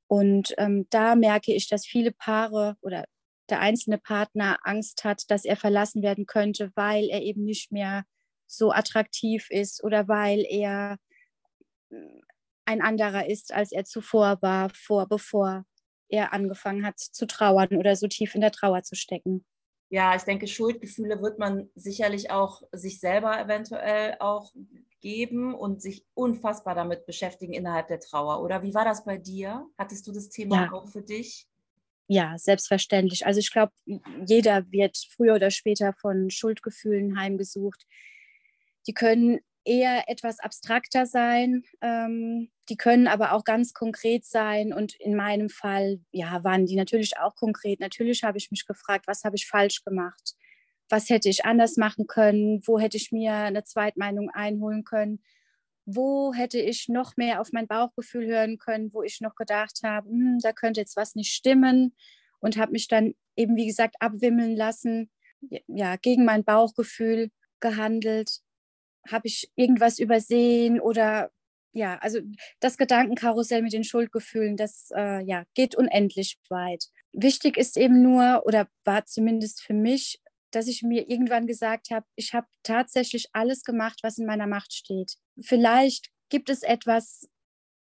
[0.07, 3.05] Und ähm, da merke ich, dass viele Paare oder
[3.49, 8.05] der einzelne Partner Angst hat, dass er verlassen werden könnte, weil er eben nicht mehr
[8.47, 10.99] so attraktiv ist oder weil er
[12.65, 15.65] ein anderer ist, als er zuvor war, vor, bevor
[16.09, 19.45] er angefangen hat zu trauern oder so tief in der Trauer zu stecken.
[19.91, 24.53] Ja, ich denke, Schuldgefühle wird man sicherlich auch sich selber eventuell auch
[25.01, 28.43] geben und sich unfassbar damit beschäftigen innerhalb der Trauer.
[28.43, 29.67] Oder wie war das bei dir?
[29.77, 30.73] Hattest du das Thema ja.
[30.73, 31.49] auch für dich?
[32.07, 33.27] Ja, selbstverständlich.
[33.27, 33.73] Also ich glaube,
[34.27, 37.85] jeder wird früher oder später von Schuldgefühlen heimgesucht.
[38.87, 41.65] Die können eher etwas abstrakter sein.
[41.81, 44.73] Ähm, die können aber auch ganz konkret sein.
[44.73, 47.81] Und in meinem Fall, ja, waren die natürlich auch konkret.
[47.81, 50.35] Natürlich habe ich mich gefragt, was habe ich falsch gemacht?
[50.89, 52.61] Was hätte ich anders machen können?
[52.67, 55.23] Wo hätte ich mir eine Zweitmeinung einholen können?
[55.87, 60.09] Wo hätte ich noch mehr auf mein Bauchgefühl hören können, wo ich noch gedacht habe,
[60.09, 61.95] hm, da könnte jetzt was nicht stimmen
[62.41, 65.11] und habe mich dann eben, wie gesagt, abwimmeln lassen,
[65.67, 68.41] ja, gegen mein Bauchgefühl gehandelt
[69.09, 71.31] habe ich irgendwas übersehen oder
[71.73, 72.19] ja, also
[72.59, 76.87] das Gedankenkarussell mit den Schuldgefühlen, das äh, ja, geht unendlich weit.
[77.13, 82.07] Wichtig ist eben nur, oder war zumindest für mich, dass ich mir irgendwann gesagt habe,
[82.17, 85.15] ich habe tatsächlich alles gemacht, was in meiner Macht steht.
[85.41, 87.29] Vielleicht gibt es etwas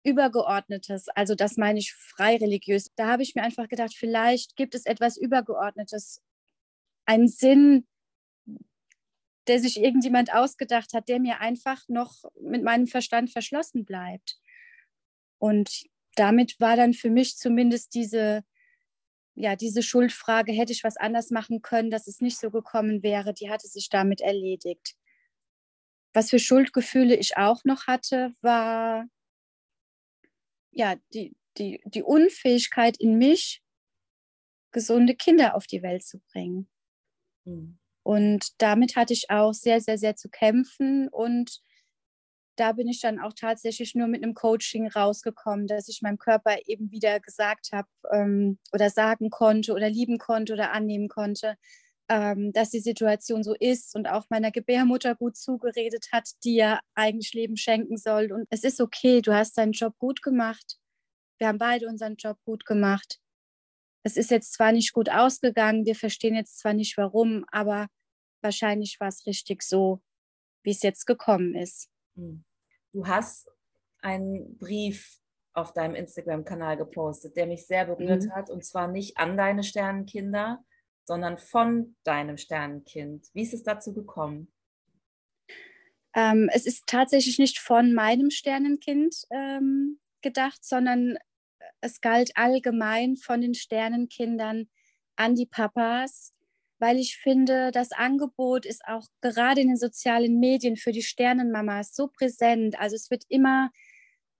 [0.03, 2.91] Übergeordnetes, also das meine ich frei religiös.
[2.95, 6.21] Da habe ich mir einfach gedacht, vielleicht gibt es etwas Übergeordnetes,
[7.05, 7.87] einen Sinn,
[9.49, 14.39] der sich irgendjemand ausgedacht hat, der mir einfach noch mit meinem Verstand verschlossen bleibt.
[15.39, 15.83] Und
[16.15, 18.43] damit war dann für mich zumindest diese,
[19.35, 23.33] ja, diese Schuldfrage, hätte ich was anders machen können, dass es nicht so gekommen wäre,
[23.33, 24.95] die hatte sich damit erledigt.
[26.13, 29.05] Was für Schuldgefühle ich auch noch hatte, war
[30.71, 33.63] ja, die, die, die Unfähigkeit in mich,
[34.71, 36.69] gesunde Kinder auf die Welt zu bringen.
[37.45, 37.78] Mhm.
[38.09, 41.09] Und damit hatte ich auch sehr, sehr, sehr zu kämpfen.
[41.09, 41.61] Und
[42.55, 46.57] da bin ich dann auch tatsächlich nur mit einem Coaching rausgekommen, dass ich meinem Körper
[46.65, 51.55] eben wieder gesagt habe ähm, oder sagen konnte oder lieben konnte oder annehmen konnte,
[52.09, 56.79] ähm, dass die Situation so ist und auch meiner Gebärmutter gut zugeredet hat, die ja
[56.95, 58.31] eigentlich Leben schenken soll.
[58.31, 60.79] Und es ist okay, du hast deinen Job gut gemacht.
[61.37, 63.19] Wir haben beide unseren Job gut gemacht
[64.03, 67.87] es ist jetzt zwar nicht gut ausgegangen, wir verstehen jetzt zwar nicht warum, aber
[68.41, 70.01] wahrscheinlich war es richtig so,
[70.63, 71.89] wie es jetzt gekommen ist.
[72.15, 72.43] Hm.
[72.91, 73.49] Du hast
[74.01, 75.19] einen Brief
[75.53, 78.31] auf deinem Instagram-Kanal gepostet, der mich sehr berührt mhm.
[78.31, 78.49] hat.
[78.49, 80.63] Und zwar nicht an deine Sternenkinder,
[81.03, 83.27] sondern von deinem Sternenkind.
[83.33, 84.51] Wie ist es dazu gekommen?
[86.15, 91.17] Ähm, es ist tatsächlich nicht von meinem Sternenkind ähm, gedacht, sondern
[91.81, 94.69] es galt allgemein von den Sternenkindern
[95.15, 96.33] an die Papas,
[96.79, 101.93] weil ich finde, das Angebot ist auch gerade in den sozialen Medien für die Sternenmamas
[101.93, 102.79] so präsent.
[102.79, 103.69] Also es wird immer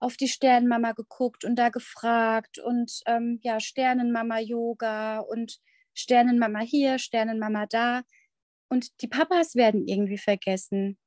[0.00, 5.60] auf die Sternenmama geguckt und da gefragt und ähm, ja, Sternenmama-Yoga und
[5.94, 8.02] Sternenmama hier, Sternenmama da.
[8.68, 10.98] Und die Papas werden irgendwie vergessen.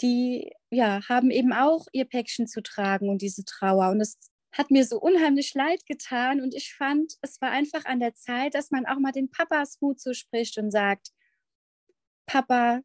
[0.00, 3.90] Die ja, haben eben auch ihr Päckchen zu tragen und diese Trauer.
[3.90, 4.16] Und es
[4.52, 6.40] hat mir so unheimlich leid getan.
[6.40, 9.80] Und ich fand, es war einfach an der Zeit, dass man auch mal den Papas
[9.80, 11.08] Mut zuspricht und sagt,
[12.26, 12.82] Papa,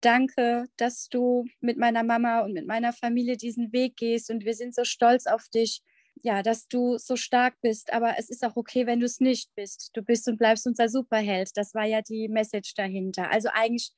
[0.00, 4.54] danke, dass du mit meiner Mama und mit meiner Familie diesen Weg gehst und wir
[4.54, 5.82] sind so stolz auf dich,
[6.22, 9.54] ja, dass du so stark bist, aber es ist auch okay, wenn du es nicht
[9.54, 9.90] bist.
[9.94, 11.50] Du bist und bleibst unser Superheld.
[11.54, 13.30] Das war ja die Message dahinter.
[13.30, 13.92] Also eigentlich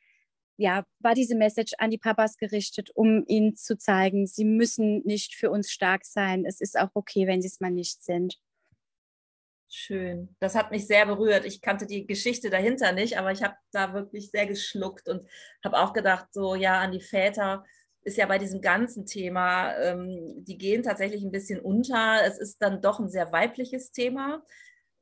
[0.63, 5.35] ja, war diese Message an die Papas gerichtet, um ihnen zu zeigen, sie müssen nicht
[5.35, 6.45] für uns stark sein.
[6.47, 8.39] Es ist auch okay, wenn sie es mal nicht sind.
[9.69, 10.37] Schön.
[10.39, 11.47] Das hat mich sehr berührt.
[11.47, 15.29] Ich kannte die Geschichte dahinter nicht, aber ich habe da wirklich sehr geschluckt und
[15.65, 17.65] habe auch gedacht, so ja, an die Väter
[18.03, 22.21] ist ja bei diesem ganzen Thema, ähm, die gehen tatsächlich ein bisschen unter.
[22.25, 24.45] Es ist dann doch ein sehr weibliches Thema.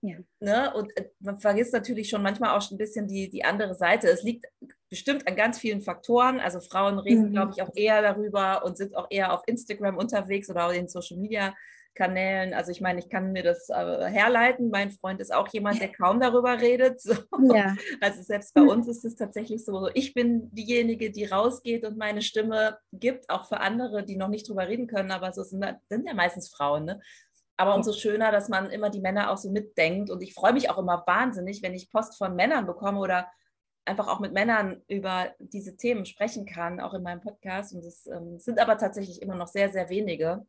[0.00, 0.16] Ja.
[0.38, 0.72] Ne?
[0.74, 4.08] Und äh, man vergisst natürlich schon manchmal auch ein bisschen die, die andere Seite.
[4.08, 4.46] Es liegt
[4.90, 6.40] bestimmt an ganz vielen Faktoren.
[6.40, 7.32] Also Frauen reden, mhm.
[7.32, 10.88] glaube ich, auch eher darüber und sind auch eher auf Instagram unterwegs oder auf den
[10.88, 11.54] Social Media
[11.94, 12.54] Kanälen.
[12.54, 14.70] Also ich meine, ich kann mir das äh, herleiten.
[14.70, 17.00] Mein Freund ist auch jemand, der kaum darüber redet.
[17.40, 17.54] So.
[17.54, 17.74] Ja.
[18.00, 22.22] Also selbst bei uns ist es tatsächlich so, ich bin diejenige, die rausgeht und meine
[22.22, 25.10] Stimme gibt, auch für andere, die noch nicht drüber reden können.
[25.10, 26.84] Aber so sind, sind ja meistens Frauen.
[26.84, 27.00] Ne?
[27.56, 30.10] Aber umso schöner, dass man immer die Männer auch so mitdenkt.
[30.10, 33.28] Und ich freue mich auch immer wahnsinnig, wenn ich Post von Männern bekomme oder
[33.84, 37.74] einfach auch mit Männern über diese Themen sprechen kann, auch in meinem Podcast.
[37.74, 40.46] Und es ähm, sind aber tatsächlich immer noch sehr, sehr wenige.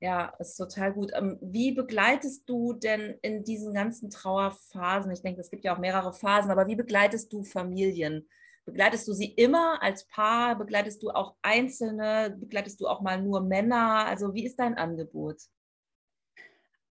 [0.00, 1.12] Ja, ist total gut.
[1.14, 5.12] Ähm, wie begleitest du denn in diesen ganzen Trauerphasen?
[5.12, 8.26] Ich denke, es gibt ja auch mehrere Phasen, aber wie begleitest du Familien?
[8.64, 10.56] Begleitest du sie immer als Paar?
[10.56, 12.36] Begleitest du auch Einzelne?
[12.38, 14.06] Begleitest du auch mal nur Männer?
[14.06, 15.42] Also wie ist dein Angebot?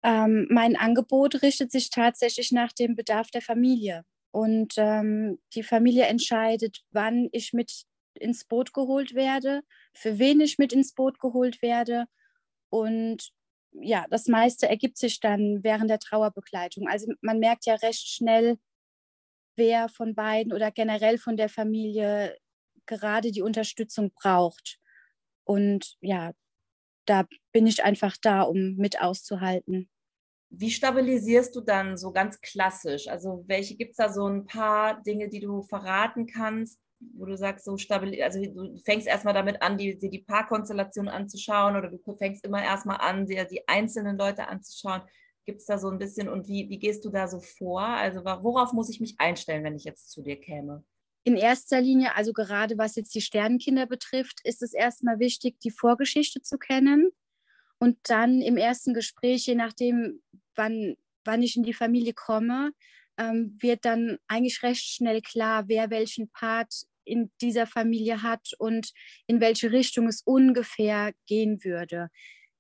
[0.04, 4.04] Ähm, mein Angebot richtet sich tatsächlich nach dem Bedarf der Familie.
[4.36, 9.62] Und ähm, die Familie entscheidet, wann ich mit ins Boot geholt werde,
[9.94, 12.06] für wen ich mit ins Boot geholt werde
[12.70, 13.32] und
[13.72, 16.90] ja, das meiste ergibt sich dann während der Trauerbegleitung.
[16.90, 18.58] Also man merkt ja recht schnell,
[19.56, 22.38] wer von beiden oder generell von der Familie
[22.88, 24.80] gerade die Unterstützung braucht.
[25.46, 26.34] Und ja,
[27.06, 29.90] da bin ich einfach da, um mit auszuhalten.
[30.58, 33.08] Wie stabilisierst du dann so ganz klassisch?
[33.08, 37.38] Also welche gibt es da so ein paar Dinge, die du verraten kannst, wo du
[37.38, 41.90] sagst, so stabil, also du fängst erstmal damit an, dir die, die Paarkonstellation anzuschauen oder
[41.90, 45.02] du fängst immer erstmal an, dir die einzelnen Leute anzuschauen.
[45.46, 47.84] Gibt es da so ein bisschen und wie, wie gehst du da so vor?
[47.84, 50.84] Also worauf muss ich mich einstellen, wenn ich jetzt zu dir käme?
[51.24, 55.72] In erster Linie, also gerade was jetzt die Sternenkinder betrifft, ist es erstmal wichtig, die
[55.72, 57.12] Vorgeschichte zu kennen
[57.80, 60.22] und dann im ersten Gespräch, je nachdem,
[60.56, 62.72] wann, wann ich in die Familie komme,
[63.18, 68.92] ähm, wird dann eigentlich recht schnell klar, wer welchen Part in dieser Familie hat und
[69.28, 72.10] in welche Richtung es ungefähr gehen würde.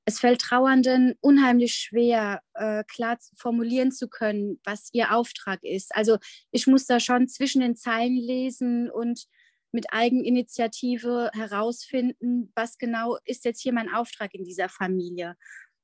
[0.07, 5.95] Es fällt Trauernden unheimlich schwer, äh, klar formulieren zu können, was ihr Auftrag ist.
[5.95, 6.19] Also
[6.51, 9.25] ich muss da schon zwischen den Zeilen lesen und
[9.71, 15.35] mit Eigeninitiative herausfinden, was genau ist jetzt hier mein Auftrag in dieser Familie.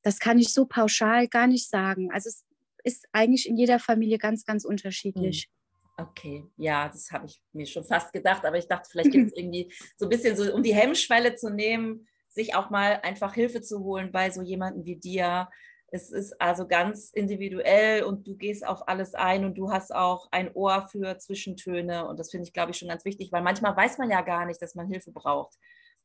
[0.01, 2.11] Das kann ich so pauschal gar nicht sagen.
[2.11, 2.43] Also es
[2.83, 5.43] ist eigentlich in jeder Familie ganz, ganz unterschiedlich.
[5.43, 5.61] Hm.
[6.07, 9.37] Okay, ja, das habe ich mir schon fast gedacht, aber ich dachte, vielleicht gibt es
[9.37, 13.61] irgendwie so ein bisschen so, um die Hemmschwelle zu nehmen, sich auch mal einfach Hilfe
[13.61, 15.49] zu holen bei so jemandem wie dir.
[15.87, 20.29] Es ist also ganz individuell und du gehst auf alles ein und du hast auch
[20.31, 23.75] ein Ohr für Zwischentöne und das finde ich, glaube ich, schon ganz wichtig, weil manchmal
[23.75, 25.57] weiß man ja gar nicht, dass man Hilfe braucht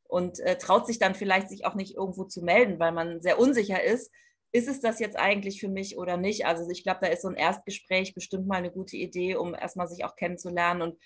[0.08, 3.38] und äh, traut sich dann vielleicht sich auch nicht irgendwo zu melden, weil man sehr
[3.38, 4.10] unsicher ist
[4.56, 6.46] ist es das jetzt eigentlich für mich oder nicht?
[6.46, 9.86] Also ich glaube, da ist so ein Erstgespräch bestimmt mal eine gute Idee, um erstmal
[9.86, 10.98] sich auch kennenzulernen und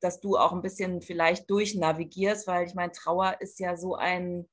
[0.00, 4.46] dass du auch ein bisschen vielleicht durchnavigierst, weil ich meine, Trauer ist ja so ein,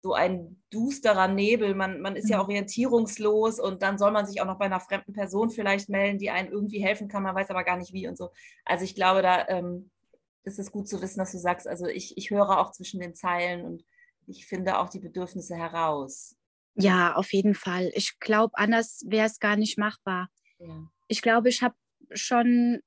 [0.00, 1.74] so ein dusterer Nebel.
[1.74, 2.44] Man, man ist ja mhm.
[2.44, 6.30] orientierungslos und dann soll man sich auch noch bei einer fremden Person vielleicht melden, die
[6.30, 8.30] einen irgendwie helfen kann, man weiß aber gar nicht wie und so.
[8.64, 9.90] Also ich glaube, da ähm,
[10.44, 13.14] ist es gut zu wissen, dass du sagst, also ich, ich höre auch zwischen den
[13.14, 13.84] Zeilen und
[14.26, 16.36] ich finde, auch die Bedürfnisse heraus.
[16.74, 17.90] Ja, auf jeden Fall.
[17.94, 20.28] Ich glaube, anders wäre es gar nicht machbar.
[20.58, 20.90] Ja.
[21.08, 21.74] Ich glaube, ich habe
[22.12, 22.80] schon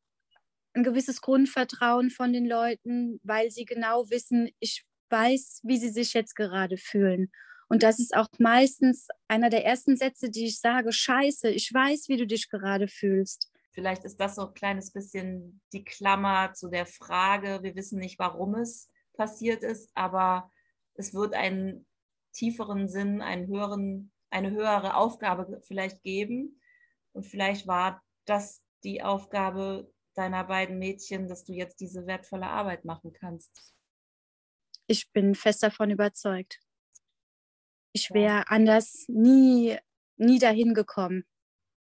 [0.74, 6.14] ein gewisses Grundvertrauen von den Leuten, weil sie genau wissen, ich weiß, wie sie sich
[6.14, 7.32] jetzt gerade fühlen.
[7.70, 12.08] Und das ist auch meistens einer der ersten Sätze, die ich sage, scheiße, ich weiß,
[12.08, 13.52] wie du dich gerade fühlst.
[13.74, 18.20] Vielleicht ist das so ein kleines bisschen die Klammer zu der Frage, wir wissen nicht,
[18.20, 20.52] warum es passiert ist, aber
[20.96, 21.88] es wird einen
[22.34, 26.62] tieferen Sinn, einen höheren, eine höhere Aufgabe vielleicht geben.
[27.14, 32.86] Und vielleicht war das die Aufgabe deiner beiden Mädchen, dass du jetzt diese wertvolle Arbeit
[32.86, 33.74] machen kannst.
[34.86, 36.60] Ich bin fest davon überzeugt.
[37.94, 39.78] Ich wäre anders nie,
[40.18, 41.26] nie dahin gekommen.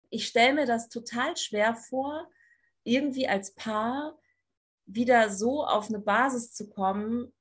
[0.09, 2.27] Ich stelle mir das total schwer vor,
[2.83, 4.17] irgendwie als Paar
[4.85, 7.33] wieder so auf eine Basis zu kommen,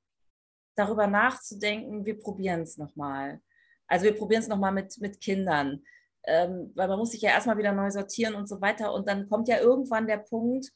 [0.75, 3.41] darüber nachzudenken, wir probieren es nochmal.
[3.87, 5.83] Also wir probieren es nochmal mit, mit Kindern,
[6.23, 8.93] ähm, weil man muss sich ja erstmal wieder neu sortieren und so weiter.
[8.93, 10.71] Und dann kommt ja irgendwann der Punkt,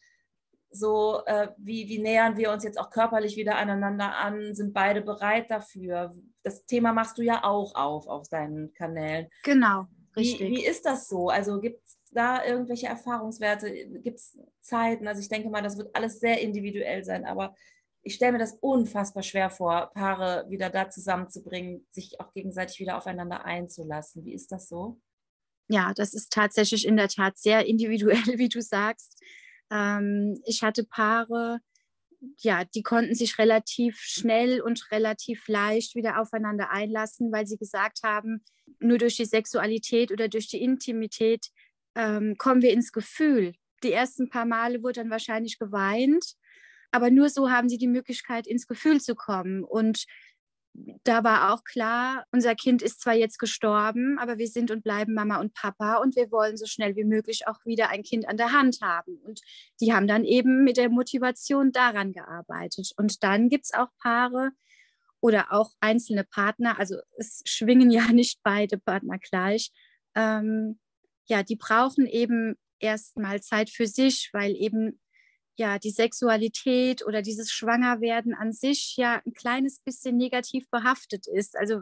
[0.72, 5.02] so äh, wie, wie nähern wir uns jetzt auch körperlich wieder aneinander an, sind beide
[5.02, 6.14] bereit dafür.
[6.44, 9.28] Das Thema machst du ja auch auf auf deinen Kanälen.
[9.44, 10.52] Genau, richtig.
[10.52, 11.30] Wie, wie ist das so?
[11.30, 13.72] Also gibt es da irgendwelche Erfahrungswerte?
[13.72, 15.08] Gibt es Zeiten?
[15.08, 17.56] Also ich denke mal, das wird alles sehr individuell sein, aber
[18.04, 22.98] ich stelle mir das unfassbar schwer vor, Paare wieder da zusammenzubringen, sich auch gegenseitig wieder
[22.98, 24.26] aufeinander einzulassen.
[24.26, 25.00] Wie ist das so?
[25.70, 29.22] Ja, das ist tatsächlich in der Tat sehr individuell, wie du sagst.
[29.70, 31.60] Ähm, ich hatte Paare,
[32.38, 38.00] ja, die konnten sich relativ schnell und relativ leicht wieder aufeinander einlassen, weil sie gesagt
[38.04, 38.44] haben,
[38.80, 41.48] nur durch die Sexualität oder durch die Intimität
[41.96, 43.54] ähm, kommen wir ins Gefühl.
[43.84, 46.36] Die ersten paar Male wurde dann wahrscheinlich geweint
[46.92, 49.64] aber nur so haben sie die Möglichkeit, ins Gefühl zu kommen.
[49.64, 50.06] Und
[50.74, 55.14] da war auch klar, unser Kind ist zwar jetzt gestorben, aber wir sind und bleiben
[55.14, 58.38] Mama und Papa und wir wollen so schnell wie möglich auch wieder ein Kind an
[58.38, 59.18] der Hand haben.
[59.24, 59.42] Und
[59.82, 62.92] die haben dann eben mit der Motivation daran gearbeitet.
[62.98, 64.52] Und dann gibt es auch Paare
[65.20, 69.72] oder auch einzelne Partner, also es schwingen ja nicht beide Partner gleich.
[70.16, 70.80] Ähm,
[71.26, 75.01] ja, die brauchen eben erstmal Zeit für sich, weil eben
[75.62, 81.56] ja die Sexualität oder dieses Schwangerwerden an sich ja ein kleines bisschen negativ behaftet ist.
[81.58, 81.82] Also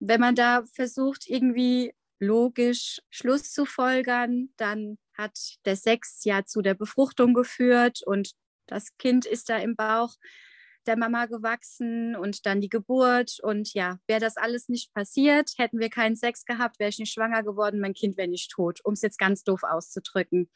[0.00, 6.62] wenn man da versucht, irgendwie logisch Schluss zu folgern, dann hat der Sex ja zu
[6.62, 8.32] der Befruchtung geführt und
[8.66, 10.16] das Kind ist da im Bauch
[10.86, 13.38] der Mama gewachsen und dann die Geburt.
[13.42, 17.12] Und ja, wäre das alles nicht passiert, hätten wir keinen Sex gehabt, wäre ich nicht
[17.12, 20.48] schwanger geworden, mein Kind wäre nicht tot, um es jetzt ganz doof auszudrücken.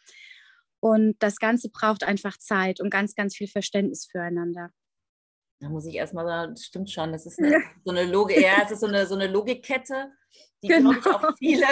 [0.84, 4.68] Und das Ganze braucht einfach Zeit und ganz, ganz viel Verständnis füreinander.
[5.58, 8.60] Da muss ich erstmal sagen, das stimmt schon, das ist eine, so eine Logik, ja,
[8.62, 10.12] es ist so eine, so eine Logikkette,
[10.62, 10.90] die genau.
[10.90, 11.66] glaube ich auch viele,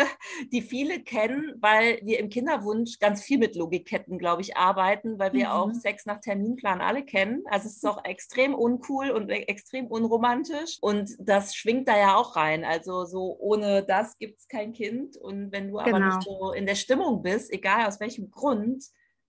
[0.50, 5.34] die viele kennen, weil wir im Kinderwunsch ganz viel mit Logikketten, glaube ich, arbeiten, weil
[5.34, 5.52] wir mhm.
[5.52, 7.42] auch Sex nach Terminplan alle kennen.
[7.50, 12.16] Also es ist auch extrem uncool und e-, extrem unromantisch und das schwingt da ja
[12.16, 12.64] auch rein.
[12.64, 15.96] Also so ohne das gibt es kein Kind und wenn du genau.
[15.96, 16.46] aber nicht genau.
[16.46, 18.82] so in der Stimmung bist, egal aus welchem Grund,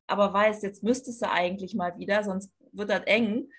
[0.08, 3.50] aber weißt, jetzt müsstest du eigentlich mal wieder, sonst wird das eng,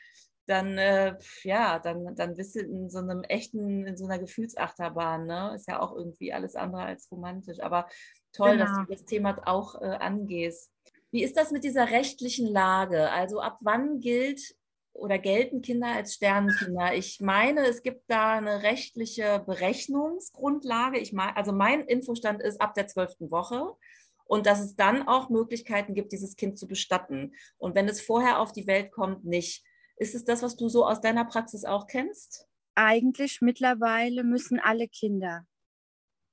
[0.46, 5.26] dann, äh, ja, dann, dann bist du in so einem echten, in so einer Gefühlsachterbahn,
[5.26, 5.52] ne?
[5.54, 7.60] Ist ja auch irgendwie alles andere als romantisch.
[7.60, 7.88] Aber
[8.32, 8.64] toll, genau.
[8.64, 10.70] dass du das Thema auch äh, angehst.
[11.10, 13.10] Wie ist das mit dieser rechtlichen Lage?
[13.10, 14.54] Also ab wann gilt
[14.92, 16.94] oder gelten Kinder als Sternenkinder?
[16.94, 20.98] Ich meine, es gibt da eine rechtliche Berechnungsgrundlage.
[20.98, 23.76] Ich meine, also mein Infostand ist ab der zwölften Woche
[24.24, 27.34] und dass es dann auch Möglichkeiten gibt, dieses Kind zu bestatten.
[27.58, 29.64] Und wenn es vorher auf die Welt kommt, nicht.
[29.96, 32.48] Ist es das, was du so aus deiner Praxis auch kennst?
[32.74, 35.46] Eigentlich mittlerweile müssen alle Kinder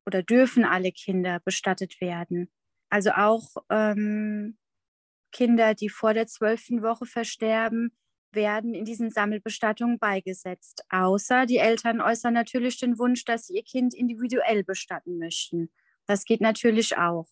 [0.05, 2.49] oder dürfen alle Kinder bestattet werden.
[2.89, 4.57] Also auch ähm,
[5.31, 7.95] Kinder, die vor der zwölften Woche versterben,
[8.33, 10.83] werden in diesen Sammelbestattungen beigesetzt.
[10.89, 15.69] Außer die Eltern äußern natürlich den Wunsch, dass sie ihr Kind individuell bestatten möchten.
[16.07, 17.27] Das geht natürlich auch.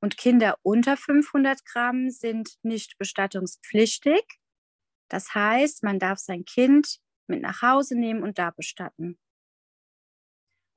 [0.00, 4.22] Und Kinder unter 500 Gramm sind nicht bestattungspflichtig.
[5.08, 9.18] Das heißt, man darf sein Kind mit nach Hause nehmen und da bestatten.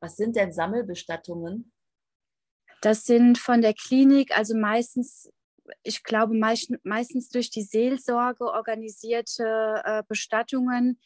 [0.02, 1.72] Was sind denn Sammelbestattungen?
[2.82, 5.30] Das sind von der Klinik, also meistens,
[5.84, 6.34] ich glaube,
[6.84, 11.00] meistens durch die Seelsorge organisierte äh, Bestattungen,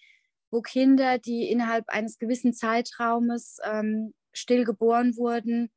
[0.52, 5.72] wo Kinder, die innerhalb eines gewissen Zeitraumes ähm, stillgeboren wurden,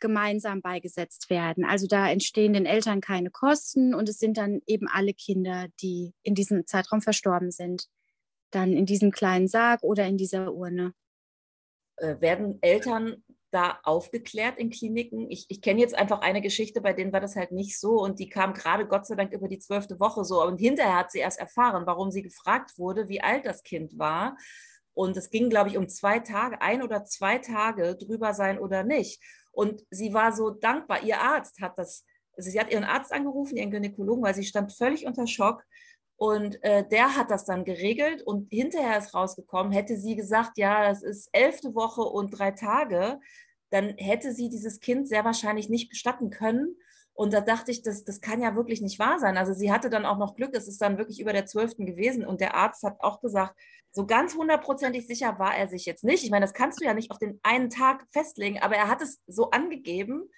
[0.00, 1.64] gemeinsam beigesetzt werden.
[1.64, 6.12] Also da entstehen den Eltern keine Kosten und es sind dann eben alle Kinder, die
[6.22, 7.86] in diesem Zeitraum verstorben sind.
[8.50, 10.94] dann in diesem kleinen Sarg oder in dieser Urne.
[11.96, 15.30] Äh, werden Eltern da aufgeklärt in Kliniken?
[15.30, 18.18] Ich, ich kenne jetzt einfach eine Geschichte, bei denen war das halt nicht so und
[18.18, 20.42] die kam gerade Gott sei Dank über die zwölfte Woche so.
[20.44, 24.36] Und hinterher hat sie erst erfahren, warum sie gefragt wurde, wie alt das Kind war.
[24.94, 28.82] Und es ging, glaube ich, um zwei Tage, ein oder zwei Tage drüber sein oder
[28.82, 29.22] nicht.
[29.56, 31.02] Und sie war so dankbar.
[31.02, 32.04] Ihr Arzt hat das,
[32.36, 35.64] also sie hat ihren Arzt angerufen, ihren Gynäkologen, weil sie stand völlig unter Schock.
[36.16, 40.86] Und äh, der hat das dann geregelt und hinterher ist rausgekommen, hätte sie gesagt, ja,
[40.86, 43.18] das ist elfte Woche und drei Tage,
[43.70, 46.76] dann hätte sie dieses Kind sehr wahrscheinlich nicht bestatten können.
[47.16, 49.38] Und da dachte ich, das, das kann ja wirklich nicht wahr sein.
[49.38, 52.26] Also sie hatte dann auch noch Glück, es ist dann wirklich über der zwölften gewesen.
[52.26, 53.58] Und der Arzt hat auch gesagt,
[53.90, 56.24] so ganz hundertprozentig sicher war er sich jetzt nicht.
[56.24, 59.00] Ich meine, das kannst du ja nicht auf den einen Tag festlegen, aber er hat
[59.00, 60.28] es so angegeben,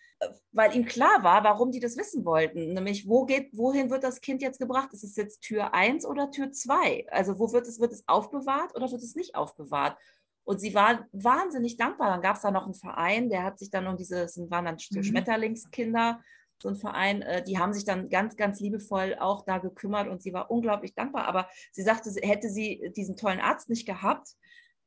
[0.53, 2.75] weil ihm klar war, warum die das wissen wollten.
[2.75, 4.91] Nämlich, wo geht, wohin wird das Kind jetzt gebracht?
[4.93, 7.07] Ist es jetzt Tür 1 oder Tür 2?
[7.11, 9.99] Also wo wird es, wird es aufbewahrt oder wird es nicht aufbewahrt?
[10.45, 12.11] Und sie war wahnsinnig dankbar.
[12.11, 14.65] Dann gab es da noch einen Verein, der hat sich dann um diese, das waren
[14.65, 15.03] dann mhm.
[15.03, 16.21] Schmetterlingskinder,
[16.61, 20.23] so ein Verein, äh, die haben sich dann ganz, ganz liebevoll auch da gekümmert und
[20.23, 21.27] sie war unglaublich dankbar.
[21.27, 24.31] Aber sie sagte, hätte sie diesen tollen Arzt nicht gehabt,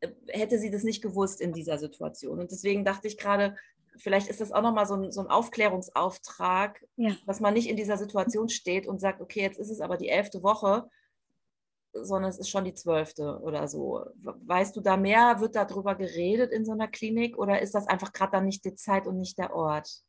[0.02, 2.40] äh, hätte sie das nicht gewusst in dieser Situation.
[2.40, 3.56] Und deswegen dachte ich gerade,
[3.98, 7.16] vielleicht ist das auch nochmal so ein, so ein Aufklärungsauftrag, ja.
[7.26, 10.10] dass man nicht in dieser Situation steht und sagt, okay, jetzt ist es aber die
[10.10, 10.90] elfte Woche
[11.94, 14.06] sondern es ist schon die zwölfte oder so.
[14.24, 15.40] Weißt du da mehr?
[15.40, 18.76] Wird darüber geredet in so einer Klinik oder ist das einfach gerade dann nicht die
[18.76, 20.04] Zeit und nicht der Ort?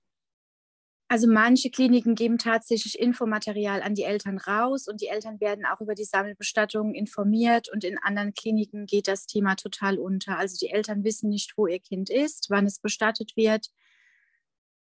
[1.12, 5.82] Also manche Kliniken geben tatsächlich Infomaterial an die Eltern raus und die Eltern werden auch
[5.82, 10.38] über die Sammelbestattung informiert und in anderen Kliniken geht das Thema total unter.
[10.38, 13.66] Also die Eltern wissen nicht, wo ihr Kind ist, wann es bestattet wird,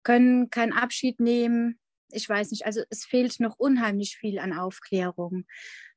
[0.05, 1.81] können keinen Abschied nehmen.
[2.13, 5.45] Ich weiß nicht, also es fehlt noch unheimlich viel an Aufklärung.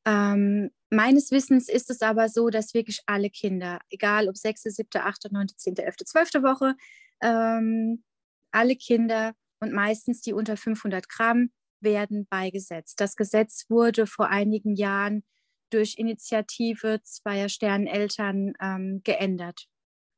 [0.05, 4.89] Ähm, meines Wissens ist es aber so, dass wirklich alle Kinder, egal ob 6., 7.,
[4.95, 6.33] 8., 9., 10., 11., 12.
[6.41, 6.73] Woche,
[7.21, 8.03] ähm,
[8.49, 11.51] alle Kinder und meistens die unter 500 Gramm
[11.81, 12.99] werden beigesetzt.
[12.99, 15.23] Das Gesetz wurde vor einigen Jahren
[15.69, 19.65] durch Initiative zweier Sterneltern ähm, geändert.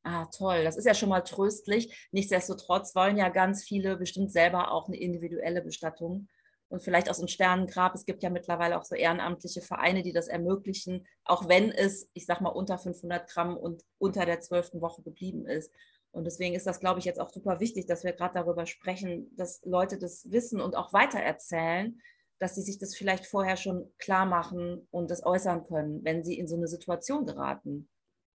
[0.03, 0.63] Ah, toll.
[0.63, 2.07] Das ist ja schon mal tröstlich.
[2.11, 6.29] Nichtsdestotrotz wollen ja ganz viele bestimmt selber auch eine individuelle Bestattung
[6.69, 7.93] und vielleicht aus dem Sternengrab.
[7.93, 12.25] Es gibt ja mittlerweile auch so ehrenamtliche Vereine, die das ermöglichen, auch wenn es, ich
[12.25, 15.73] sag mal, unter 500 Gramm und unter der zwölften Woche geblieben ist.
[16.18, 19.30] Und deswegen ist das, glaube ich, jetzt auch super wichtig, dass wir gerade darüber sprechen,
[19.36, 22.01] dass Leute das wissen und auch weitererzählen,
[22.39, 26.39] dass sie sich das vielleicht vorher schon klar machen und das äußern können, wenn sie
[26.39, 27.88] in so eine Situation geraten.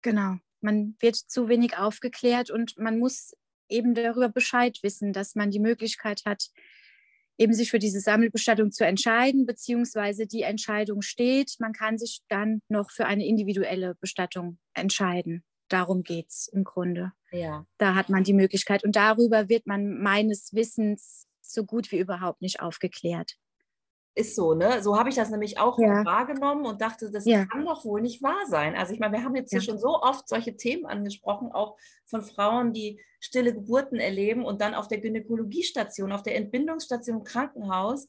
[0.01, 0.35] Genau.
[0.59, 3.31] Man wird zu wenig aufgeklärt und man muss
[3.69, 6.49] eben darüber Bescheid wissen, dass man die Möglichkeit hat,
[7.37, 11.55] eben sich für diese Sammelbestattung zu entscheiden, beziehungsweise die Entscheidung steht.
[11.59, 15.45] Man kann sich dann noch für eine individuelle Bestattung entscheiden.
[15.69, 17.13] Darum geht es im Grunde.
[17.31, 17.65] Ja.
[17.77, 18.83] Da hat man die Möglichkeit.
[18.83, 23.37] Und darüber wird man meines Wissens so gut wie überhaupt nicht aufgeklärt.
[24.15, 24.81] Ist so, ne?
[24.81, 26.03] So habe ich das nämlich auch ja.
[26.03, 27.45] wahrgenommen und dachte, das ja.
[27.45, 28.75] kann doch wohl nicht wahr sein.
[28.75, 32.21] Also ich meine, wir haben jetzt hier schon so oft solche Themen angesprochen, auch von
[32.21, 38.07] Frauen, die stille Geburten erleben und dann auf der Gynäkologiestation, auf der Entbindungsstation im Krankenhaus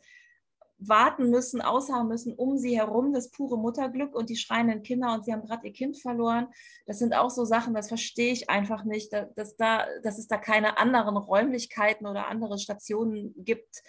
[0.80, 5.24] warten müssen, ausharren müssen, um sie herum das pure Mutterglück und die schreienden Kinder und
[5.24, 6.48] sie haben gerade ihr Kind verloren.
[6.86, 10.38] Das sind auch so Sachen, das verstehe ich einfach nicht, dass, da, dass es da
[10.38, 13.82] keine anderen Räumlichkeiten oder andere Stationen gibt.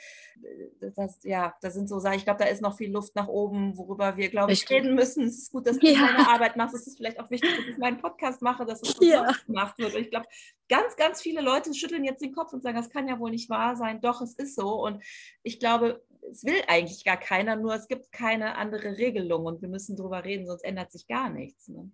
[0.96, 3.78] Das, ja, da sind so Sachen, ich glaube, da ist noch viel Luft nach oben,
[3.78, 5.26] worüber wir, glaube ich, reden müssen.
[5.26, 6.00] Es ist gut, dass du ja.
[6.00, 6.76] deine Arbeit machst.
[6.76, 9.32] Es ist vielleicht auch wichtig, dass ich meinen Podcast mache, dass es so ja.
[9.46, 9.94] gemacht wird.
[9.94, 10.26] Und ich glaube,
[10.68, 13.50] ganz, ganz viele Leute schütteln jetzt den Kopf und sagen, das kann ja wohl nicht
[13.50, 14.02] wahr sein.
[14.02, 14.84] Doch, es ist so.
[14.84, 15.04] Und
[15.44, 19.70] ich glaube, es will eigentlich gar keiner, nur es gibt keine andere Regelung und wir
[19.70, 21.68] müssen darüber reden, sonst ändert sich gar nichts.
[21.68, 21.92] Ne?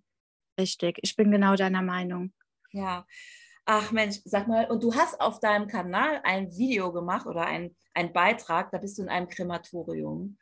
[0.60, 2.34] Richtig, ich bin genau deiner Meinung.
[2.72, 3.06] Ja.
[3.66, 7.76] Ach Mensch, sag mal, und du hast auf deinem Kanal ein Video gemacht oder ein,
[7.94, 10.38] ein Beitrag, da bist du in einem Krematorium.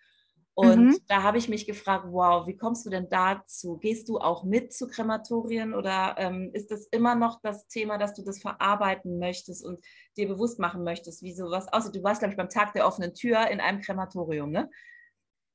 [0.58, 0.98] Und mhm.
[1.10, 3.78] da habe ich mich gefragt, wow, wie kommst du denn dazu?
[3.78, 8.14] Gehst du auch mit zu Krematorien oder ähm, ist das immer noch das Thema, dass
[8.14, 9.82] du das verarbeiten möchtest und
[10.16, 11.98] dir bewusst machen möchtest, wie sowas aussieht?
[11.98, 14.70] Du warst, glaube ich, beim Tag der offenen Tür in einem Krematorium, ne?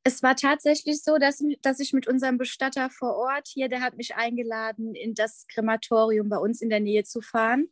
[0.03, 3.97] Es war tatsächlich so, dass, dass ich mit unserem Bestatter vor Ort hier, der hat
[3.97, 7.69] mich eingeladen, in das Krematorium bei uns in der Nähe zu fahren.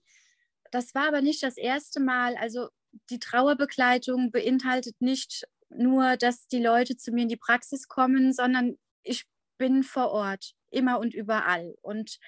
[0.71, 2.37] Das war aber nicht das erste Mal.
[2.37, 2.69] Also
[3.11, 8.77] die Trauerbegleitung beinhaltet nicht nur, dass die Leute zu mir in die Praxis kommen, sondern
[9.03, 9.25] ich
[9.59, 11.75] bin vor Ort, immer und überall.
[11.83, 12.19] Und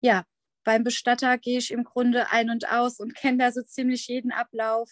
[0.00, 0.24] ja,
[0.64, 4.32] beim Bestatter gehe ich im Grunde ein und aus und kenne da so ziemlich jeden
[4.32, 4.90] Ablauf,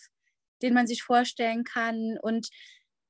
[0.62, 2.18] den man sich vorstellen kann.
[2.22, 2.48] Und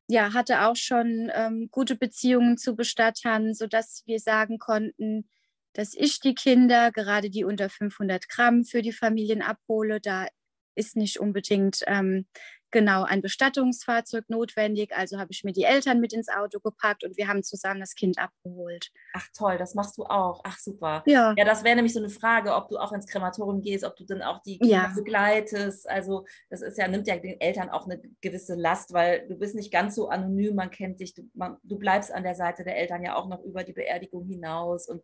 [0.08, 5.28] ja, hatte auch schon ähm, gute Beziehungen zu Bestattern, sodass wir sagen konnten,
[5.74, 10.00] dass ich die Kinder, gerade die unter 500 Gramm, für die Familien abhole.
[10.00, 10.26] Da
[10.74, 12.26] ist nicht unbedingt ähm,
[12.74, 14.94] genau ein Bestattungsfahrzeug notwendig.
[14.94, 17.94] Also habe ich mir die Eltern mit ins Auto gepackt und wir haben zusammen das
[17.94, 18.90] Kind abgeholt.
[19.14, 20.42] Ach toll, das machst du auch.
[20.44, 21.02] Ach super.
[21.06, 23.96] Ja, ja das wäre nämlich so eine Frage, ob du auch ins Krematorium gehst, ob
[23.96, 24.92] du dann auch die Kinder ja.
[24.94, 25.88] begleitest.
[25.88, 29.54] Also das ist ja, nimmt ja den Eltern auch eine gewisse Last, weil du bist
[29.54, 32.76] nicht ganz so anonym, man kennt dich, du, man, du bleibst an der Seite der
[32.76, 35.02] Eltern ja auch noch über die Beerdigung hinaus und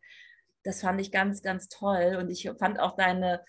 [0.62, 2.18] das fand ich ganz, ganz toll.
[2.20, 3.42] Und ich fand auch deine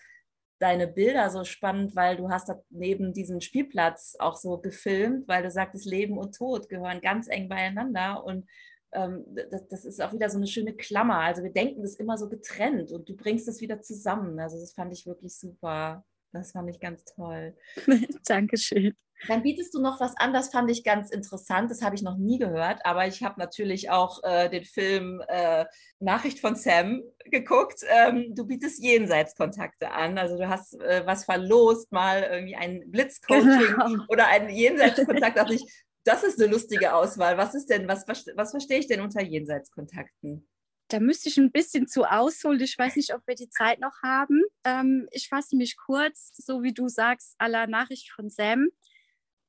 [0.62, 5.50] deine Bilder so spannend, weil du hast neben diesem Spielplatz auch so gefilmt, weil du
[5.50, 8.48] sagtest, Leben und Tod gehören ganz eng beieinander und
[8.92, 11.18] ähm, das, das, ist auch wieder so eine schöne Klammer.
[11.18, 14.38] Also wir denken das immer so getrennt und du bringst es wieder zusammen.
[14.38, 16.04] Also das fand ich wirklich super.
[16.32, 17.56] Das fand ich ganz toll.
[18.26, 18.94] Dankeschön.
[19.28, 22.16] Dann bietest du noch was an, das fand ich ganz interessant, das habe ich noch
[22.16, 25.64] nie gehört, aber ich habe natürlich auch äh, den Film äh,
[26.00, 27.84] Nachricht von Sam geguckt.
[27.88, 33.76] Ähm, du bietest Jenseitskontakte an, also du hast äh, was verlost, mal irgendwie ein Blitzcoaching
[33.76, 34.04] genau.
[34.08, 35.36] oder einen Jenseitskontakt.
[35.36, 35.64] dachte ich,
[36.04, 37.38] das ist eine lustige Auswahl.
[37.38, 40.48] Was ist denn, was, was, was verstehe ich denn unter Jenseitskontakten?
[40.88, 42.60] Da müsste ich ein bisschen zu ausholen.
[42.60, 44.42] Ich weiß nicht, ob wir die Zeit noch haben.
[44.64, 48.68] Ähm, ich fasse mich kurz, so wie du sagst, aller Nachricht von Sam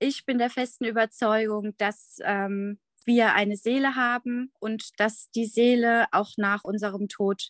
[0.03, 6.05] ich bin der festen Überzeugung, dass ähm, wir eine Seele haben und dass die Seele
[6.11, 7.49] auch nach unserem Tod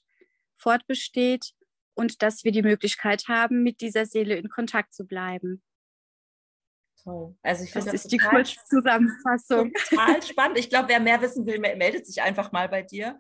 [0.56, 1.54] fortbesteht
[1.95, 5.62] und dass wir die Möglichkeit haben, mit dieser Seele in Kontakt zu bleiben.
[7.04, 7.36] Toll.
[7.41, 9.74] Also ich das, das ist die Kurzzusammenfassung.
[9.89, 10.58] Total spannend.
[10.58, 13.20] Ich glaube, wer mehr wissen will, meldet sich einfach mal bei dir.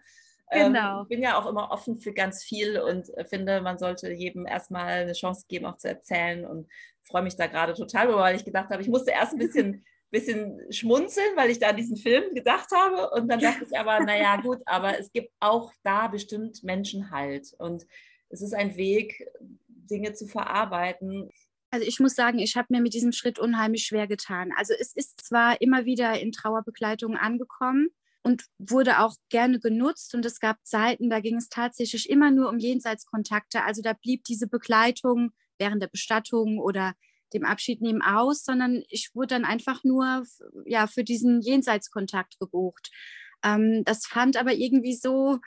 [0.53, 1.03] Ähm, genau.
[1.03, 4.87] ich bin ja auch immer offen für ganz viel und finde, man sollte jedem erstmal
[4.87, 6.67] eine Chance geben, auch zu erzählen und
[7.03, 9.85] freue mich da gerade total drüber, weil ich gedacht habe, ich musste erst ein bisschen,
[10.11, 13.99] bisschen schmunzeln, weil ich da an diesen Film gedacht habe und dann dachte ich aber,
[14.01, 17.85] naja gut, aber es gibt auch da bestimmt Menschen halt und
[18.29, 19.27] es ist ein Weg,
[19.67, 21.29] Dinge zu verarbeiten.
[21.71, 24.51] Also ich muss sagen, ich habe mir mit diesem Schritt unheimlich schwer getan.
[24.55, 27.89] Also es ist zwar immer wieder in Trauerbegleitung angekommen,
[28.23, 30.15] und wurde auch gerne genutzt.
[30.15, 33.63] Und es gab Zeiten, da ging es tatsächlich immer nur um Jenseitskontakte.
[33.63, 36.93] Also da blieb diese Begleitung während der Bestattung oder
[37.33, 40.23] dem Abschied nehmen aus, sondern ich wurde dann einfach nur
[40.65, 42.91] ja, für diesen Jenseitskontakt gebucht.
[43.43, 45.39] Ähm, das fand aber irgendwie so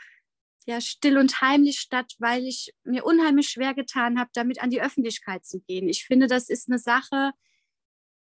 [0.66, 4.82] ja, still und heimlich statt, weil ich mir unheimlich schwer getan habe, damit an die
[4.82, 5.88] Öffentlichkeit zu gehen.
[5.88, 7.30] Ich finde, das ist eine Sache,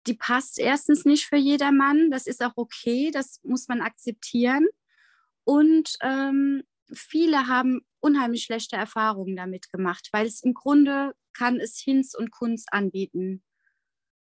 [0.08, 2.12] die passt erstens nicht für jedermann.
[2.12, 4.68] Das ist auch okay, das muss man akzeptieren.
[5.44, 11.80] Und ähm, viele haben unheimlich schlechte Erfahrungen damit gemacht, weil es im Grunde kann es
[11.80, 13.44] Hinz und Kunst anbieten.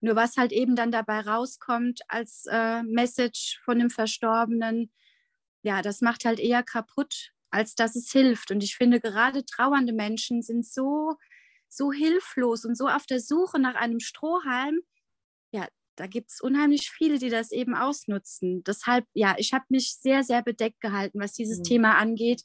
[0.01, 4.91] Nur was halt eben dann dabei rauskommt als äh, Message von dem Verstorbenen,
[5.61, 8.51] ja, das macht halt eher kaputt, als dass es hilft.
[8.51, 11.15] Und ich finde, gerade trauernde Menschen sind so,
[11.69, 14.81] so hilflos und so auf der Suche nach einem Strohhalm,
[15.53, 18.63] ja, da gibt es unheimlich viele, die das eben ausnutzen.
[18.63, 21.63] Deshalb, ja, ich habe mich sehr, sehr bedeckt gehalten, was dieses mhm.
[21.63, 22.43] Thema angeht.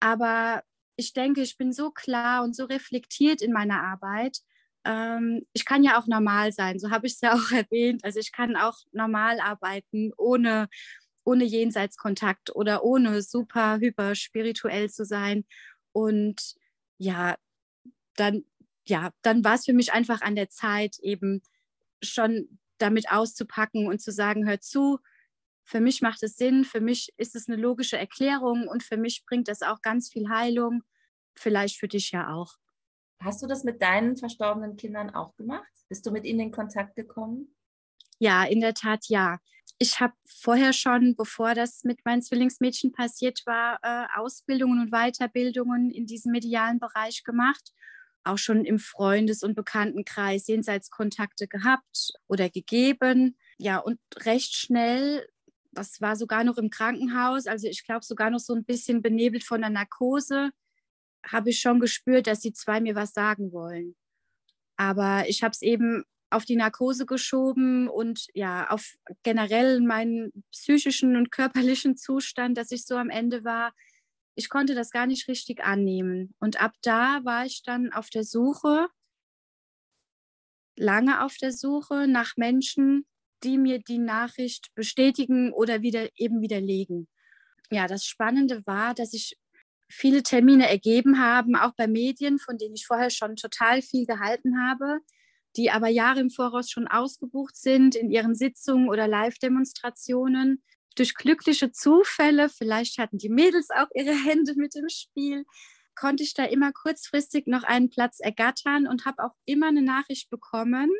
[0.00, 0.62] Aber
[0.96, 4.38] ich denke, ich bin so klar und so reflektiert in meiner Arbeit.
[4.84, 8.04] Ähm, ich kann ja auch normal sein, so habe ich es ja auch erwähnt.
[8.04, 10.68] Also ich kann auch normal arbeiten, ohne,
[11.24, 15.44] ohne Jenseitskontakt oder ohne super hyper spirituell zu sein.
[15.92, 16.54] Und
[16.98, 17.36] ja,
[18.16, 18.44] dann,
[18.86, 21.42] ja, dann war es für mich einfach an der Zeit, eben
[22.04, 24.98] schon damit auszupacken und zu sagen, hör zu,
[25.64, 29.24] für mich macht es Sinn, für mich ist es eine logische Erklärung und für mich
[29.26, 30.82] bringt das auch ganz viel Heilung,
[31.34, 32.54] vielleicht für dich ja auch.
[33.20, 35.72] Hast du das mit deinen verstorbenen Kindern auch gemacht?
[35.88, 37.54] Bist du mit ihnen in Kontakt gekommen?
[38.18, 39.38] Ja, in der Tat ja.
[39.78, 45.90] Ich habe vorher schon, bevor das mit meinen Zwillingsmädchen passiert war, äh, Ausbildungen und Weiterbildungen
[45.90, 47.72] in diesem medialen Bereich gemacht
[48.24, 53.36] auch schon im Freundes- und Bekanntenkreis Jenseitskontakte gehabt oder gegeben.
[53.58, 55.28] Ja, und recht schnell,
[55.72, 59.44] das war sogar noch im Krankenhaus, also ich glaube sogar noch so ein bisschen benebelt
[59.44, 60.50] von der Narkose,
[61.26, 63.94] habe ich schon gespürt, dass die zwei mir was sagen wollen.
[64.76, 71.16] Aber ich habe es eben auf die Narkose geschoben und ja, auf generell meinen psychischen
[71.16, 73.72] und körperlichen Zustand, dass ich so am Ende war,
[74.36, 76.34] ich konnte das gar nicht richtig annehmen.
[76.40, 78.88] Und ab da war ich dann auf der Suche,
[80.76, 83.06] lange auf der Suche nach Menschen,
[83.42, 87.08] die mir die Nachricht bestätigen oder wieder eben widerlegen.
[87.70, 89.38] Ja, das Spannende war, dass ich
[89.90, 94.60] viele Termine ergeben haben, auch bei Medien, von denen ich vorher schon total viel gehalten
[94.60, 95.00] habe.
[95.56, 100.62] die aber Jahre im Voraus schon ausgebucht sind in ihren Sitzungen oder Live-Demonstrationen.
[100.96, 105.44] Durch glückliche Zufälle, vielleicht hatten die Mädels auch ihre Hände mit im Spiel,
[105.94, 110.30] konnte ich da immer kurzfristig noch einen Platz ergattern und habe auch immer eine Nachricht
[110.30, 110.90] bekommen.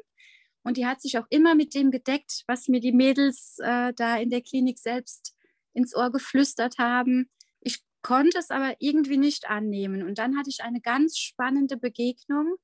[0.62, 4.16] Und die hat sich auch immer mit dem gedeckt, was mir die Mädels äh, da
[4.16, 5.34] in der Klinik selbst
[5.74, 7.28] ins Ohr geflüstert haben.
[7.60, 10.02] Ich konnte es aber irgendwie nicht annehmen.
[10.02, 12.56] Und dann hatte ich eine ganz spannende Begegnung.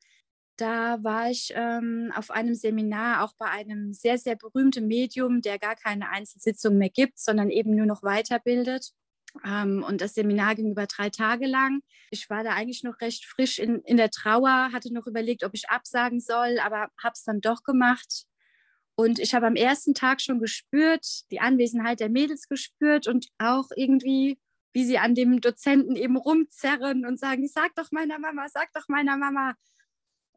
[0.61, 5.59] Da war ich ähm, auf einem Seminar auch bei einem sehr, sehr berühmten Medium, der
[5.59, 8.91] gar keine Einzelsitzung mehr gibt, sondern eben nur noch weiterbildet.
[9.43, 11.81] Ähm, und das Seminar ging über drei Tage lang.
[12.11, 15.55] Ich war da eigentlich noch recht frisch in, in der Trauer, hatte noch überlegt, ob
[15.55, 18.27] ich absagen soll, aber habe es dann doch gemacht.
[18.97, 23.69] Und ich habe am ersten Tag schon gespürt, die Anwesenheit der Mädels gespürt und auch
[23.77, 24.39] irgendwie,
[24.75, 28.89] wie sie an dem Dozenten eben rumzerren und sagen, sag doch meiner Mama, sag doch
[28.89, 29.55] meiner Mama.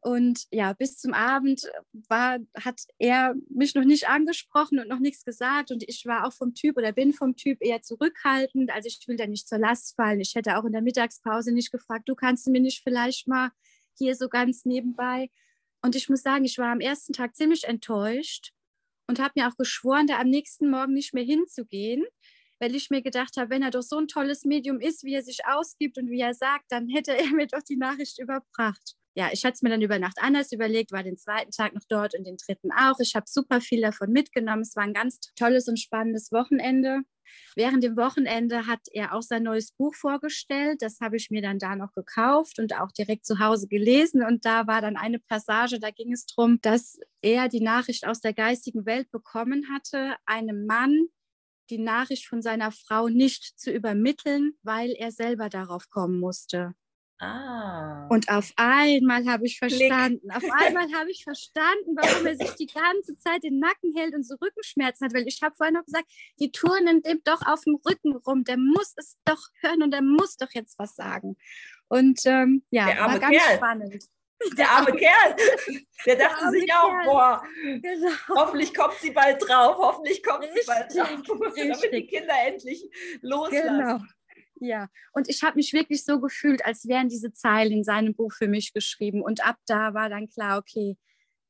[0.04, 1.62] Und ja, bis zum Abend
[2.10, 5.70] war, hat er mich noch nicht angesprochen und noch nichts gesagt.
[5.70, 8.70] Und ich war auch vom Typ oder bin vom Typ eher zurückhaltend.
[8.70, 10.20] Also ich will da nicht zur Last fallen.
[10.20, 13.50] Ich hätte auch in der Mittagspause nicht gefragt, du kannst mir nicht vielleicht mal
[13.96, 15.30] hier so ganz nebenbei.
[15.80, 18.52] Und ich muss sagen, ich war am ersten Tag ziemlich enttäuscht
[19.06, 22.04] und habe mir auch geschworen, da am nächsten Morgen nicht mehr hinzugehen,
[22.58, 25.22] weil ich mir gedacht habe, wenn er doch so ein tolles Medium ist, wie er
[25.22, 29.30] sich ausgibt und wie er sagt, dann hätte er mir doch die Nachricht überbracht ja,
[29.32, 32.16] ich hatte es mir dann über Nacht anders überlegt, war den zweiten Tag noch dort
[32.18, 32.98] und den dritten auch.
[32.98, 34.62] Ich habe super viel davon mitgenommen.
[34.62, 37.02] Es war ein ganz tolles und spannendes Wochenende.
[37.56, 40.82] Während dem Wochenende hat er auch sein neues Buch vorgestellt.
[40.82, 44.24] Das habe ich mir dann da noch gekauft und auch direkt zu Hause gelesen.
[44.24, 48.20] Und da war dann eine Passage, da ging es darum, dass er die Nachricht aus
[48.20, 51.06] der geistigen Welt bekommen hatte, einem Mann
[51.70, 56.74] die Nachricht von seiner Frau nicht zu übermitteln, weil er selber darauf kommen musste.
[57.24, 58.06] Ah.
[58.10, 60.36] Und auf einmal habe ich verstanden, Klick.
[60.36, 64.24] auf einmal habe ich verstanden, warum er sich die ganze Zeit den Nacken hält und
[64.24, 65.14] so Rückenschmerzen hat.
[65.14, 66.06] Weil ich habe vorhin noch gesagt,
[66.38, 68.44] die turnen dem doch auf dem Rücken rum.
[68.44, 71.36] Der muss es doch hören und der muss doch jetzt was sagen.
[71.88, 73.56] Und ähm, ja, war ganz Kerl.
[73.56, 74.04] spannend.
[74.58, 75.36] Der arme Kerl,
[76.04, 77.04] der dachte der sich auch, Kerl.
[77.06, 78.10] boah, genau.
[78.28, 82.84] hoffentlich kommt sie bald drauf, hoffentlich kommt richtig, sie bald drauf, damit die Kinder endlich
[83.22, 83.78] loslassen.
[83.78, 84.00] Genau.
[84.60, 88.32] Ja, und ich habe mich wirklich so gefühlt, als wären diese Zeilen in seinem Buch
[88.32, 89.22] für mich geschrieben.
[89.22, 90.96] Und ab da war dann klar, okay,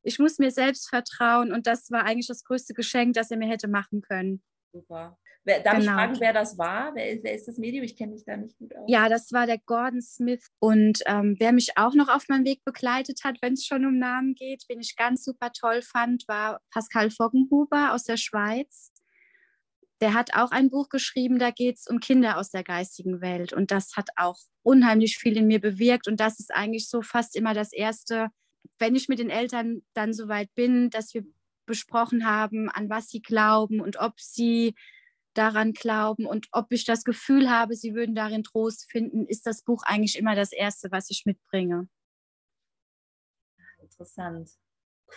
[0.02, 3.48] ich muss mir selbst vertrauen und das war eigentlich das größte Geschenk, das er mir
[3.48, 4.42] hätte machen können.
[4.72, 5.18] Super.
[5.46, 5.92] Wer, darf genau.
[5.92, 6.94] ich fragen, wer das war?
[6.94, 7.84] Wer, wer ist das Medium?
[7.84, 8.84] Ich kenne mich da nicht gut aus.
[8.88, 10.46] Ja, das war der Gordon Smith.
[10.58, 13.98] Und ähm, wer mich auch noch auf meinem Weg begleitet hat, wenn es schon um
[13.98, 18.93] Namen geht, den ich ganz super toll fand, war Pascal Foggenhuber aus der Schweiz
[20.04, 23.54] der hat auch ein Buch geschrieben, da geht es um Kinder aus der geistigen Welt.
[23.54, 26.08] Und das hat auch unheimlich viel in mir bewirkt.
[26.08, 28.28] Und das ist eigentlich so fast immer das Erste,
[28.78, 31.24] wenn ich mit den Eltern dann soweit bin, dass wir
[31.64, 34.74] besprochen haben, an was sie glauben und ob sie
[35.32, 39.62] daran glauben und ob ich das Gefühl habe, sie würden darin Trost finden, ist das
[39.62, 41.88] Buch eigentlich immer das Erste, was ich mitbringe.
[43.80, 44.50] Interessant.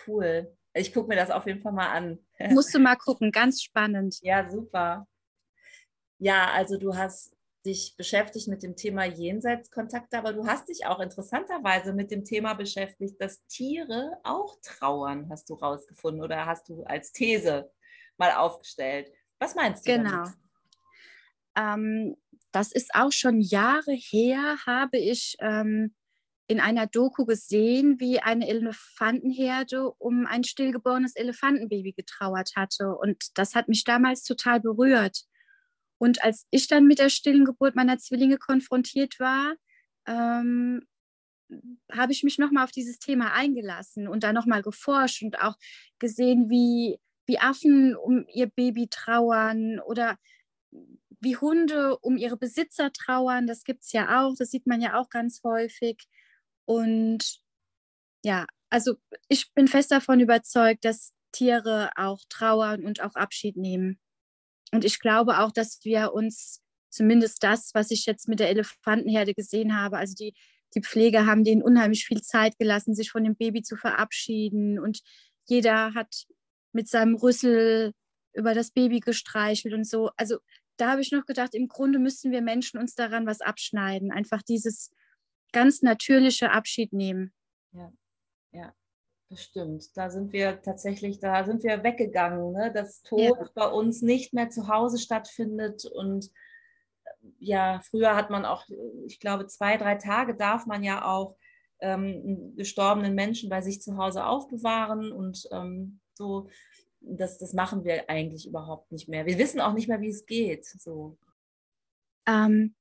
[0.06, 0.56] Cool.
[0.74, 2.18] Ich gucke mir das auf jeden Fall mal an.
[2.50, 4.18] Musst du mal gucken, ganz spannend.
[4.22, 5.06] Ja, super.
[6.18, 11.00] Ja, also du hast dich beschäftigt mit dem Thema Jenseitskontakte, aber du hast dich auch
[11.00, 16.84] interessanterweise mit dem Thema beschäftigt, dass Tiere auch trauern, hast du rausgefunden oder hast du
[16.84, 17.70] als These
[18.16, 19.12] mal aufgestellt.
[19.38, 19.92] Was meinst du?
[19.92, 20.24] Genau.
[21.56, 22.16] Ähm,
[22.52, 25.94] das ist auch schon Jahre her, habe ich ähm,
[26.48, 32.96] in einer Doku gesehen, wie eine Elefantenherde um ein stillgeborenes Elefantenbaby getrauert hatte.
[32.96, 35.24] Und das hat mich damals total berührt.
[35.98, 39.56] Und als ich dann mit der stillen Geburt meiner Zwillinge konfrontiert war,
[40.06, 40.86] ähm,
[41.92, 45.56] habe ich mich nochmal auf dieses Thema eingelassen und da nochmal geforscht und auch
[45.98, 50.16] gesehen, wie, wie Affen um ihr Baby trauern oder
[51.20, 53.46] wie Hunde um ihre Besitzer trauern.
[53.46, 56.06] Das gibt es ja auch, das sieht man ja auch ganz häufig.
[56.68, 57.40] Und
[58.22, 58.96] ja, also
[59.28, 63.98] ich bin fest davon überzeugt, dass Tiere auch trauern und auch Abschied nehmen.
[64.70, 66.60] Und ich glaube auch, dass wir uns
[66.90, 70.34] zumindest das, was ich jetzt mit der Elefantenherde gesehen habe, also die,
[70.74, 74.78] die Pfleger haben denen unheimlich viel Zeit gelassen, sich von dem Baby zu verabschieden.
[74.78, 75.00] Und
[75.46, 76.26] jeder hat
[76.72, 77.94] mit seinem Rüssel
[78.34, 80.10] über das Baby gestreichelt und so.
[80.18, 80.36] Also
[80.76, 84.12] da habe ich noch gedacht, im Grunde müssen wir Menschen uns daran was abschneiden.
[84.12, 84.90] Einfach dieses
[85.52, 87.32] ganz natürliche Abschied nehmen.
[87.72, 87.92] Ja,
[88.52, 88.74] ja,
[89.30, 89.96] das stimmt.
[89.96, 92.72] Da sind wir tatsächlich, da sind wir weggegangen, ne?
[92.72, 93.48] dass Tod ja.
[93.54, 96.30] bei uns nicht mehr zu Hause stattfindet und
[97.38, 98.64] ja, früher hat man auch,
[99.06, 101.36] ich glaube, zwei, drei Tage darf man ja auch
[101.80, 106.48] ähm, gestorbenen Menschen bei sich zu Hause aufbewahren und ähm, so.
[107.00, 109.24] Das, das machen wir eigentlich überhaupt nicht mehr.
[109.24, 110.66] Wir wissen auch nicht mehr, wie es geht.
[110.66, 111.16] So.
[112.26, 112.74] Ähm,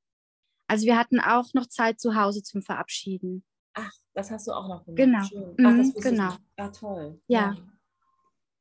[0.67, 3.43] also wir hatten auch noch Zeit zu Hause zum Verabschieden.
[3.73, 5.31] Ach, das hast du auch noch gemacht.
[5.31, 5.69] Genau.
[5.69, 6.35] Ach, das mhm, genau.
[6.57, 7.21] Ah, toll.
[7.27, 7.39] Ja.
[7.39, 7.57] ja.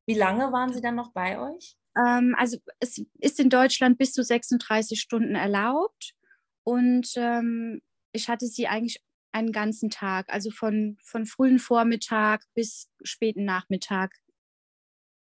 [0.07, 1.77] Wie lange waren Sie dann noch bei euch?
[1.97, 6.15] Ähm, also es ist in Deutschland bis zu 36 Stunden erlaubt
[6.63, 7.81] und ähm,
[8.13, 9.03] ich hatte sie eigentlich
[9.33, 14.15] einen ganzen Tag, also von, von frühen Vormittag bis späten Nachmittag.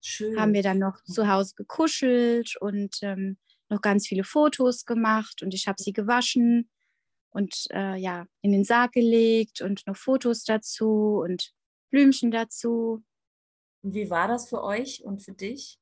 [0.02, 0.40] Schön.
[0.40, 3.38] Haben wir dann noch zu Hause gekuschelt und ähm,
[3.76, 6.70] noch ganz viele Fotos gemacht und ich habe sie gewaschen
[7.30, 11.52] und äh, ja, in den Sarg gelegt und noch Fotos dazu und
[11.92, 13.04] Blümchen dazu.
[13.84, 15.78] Und wie war das für euch und für dich?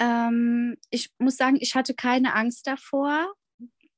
[0.00, 3.32] Ähm, ich muss sagen, ich hatte keine Angst davor,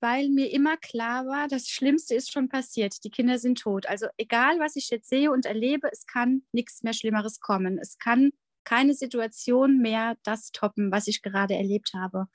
[0.00, 3.04] weil mir immer klar war, das Schlimmste ist schon passiert.
[3.04, 3.86] Die Kinder sind tot.
[3.86, 7.78] Also egal, was ich jetzt sehe und erlebe, es kann nichts mehr Schlimmeres kommen.
[7.78, 8.32] Es kann
[8.64, 12.26] keine Situation mehr das toppen, was ich gerade erlebt habe.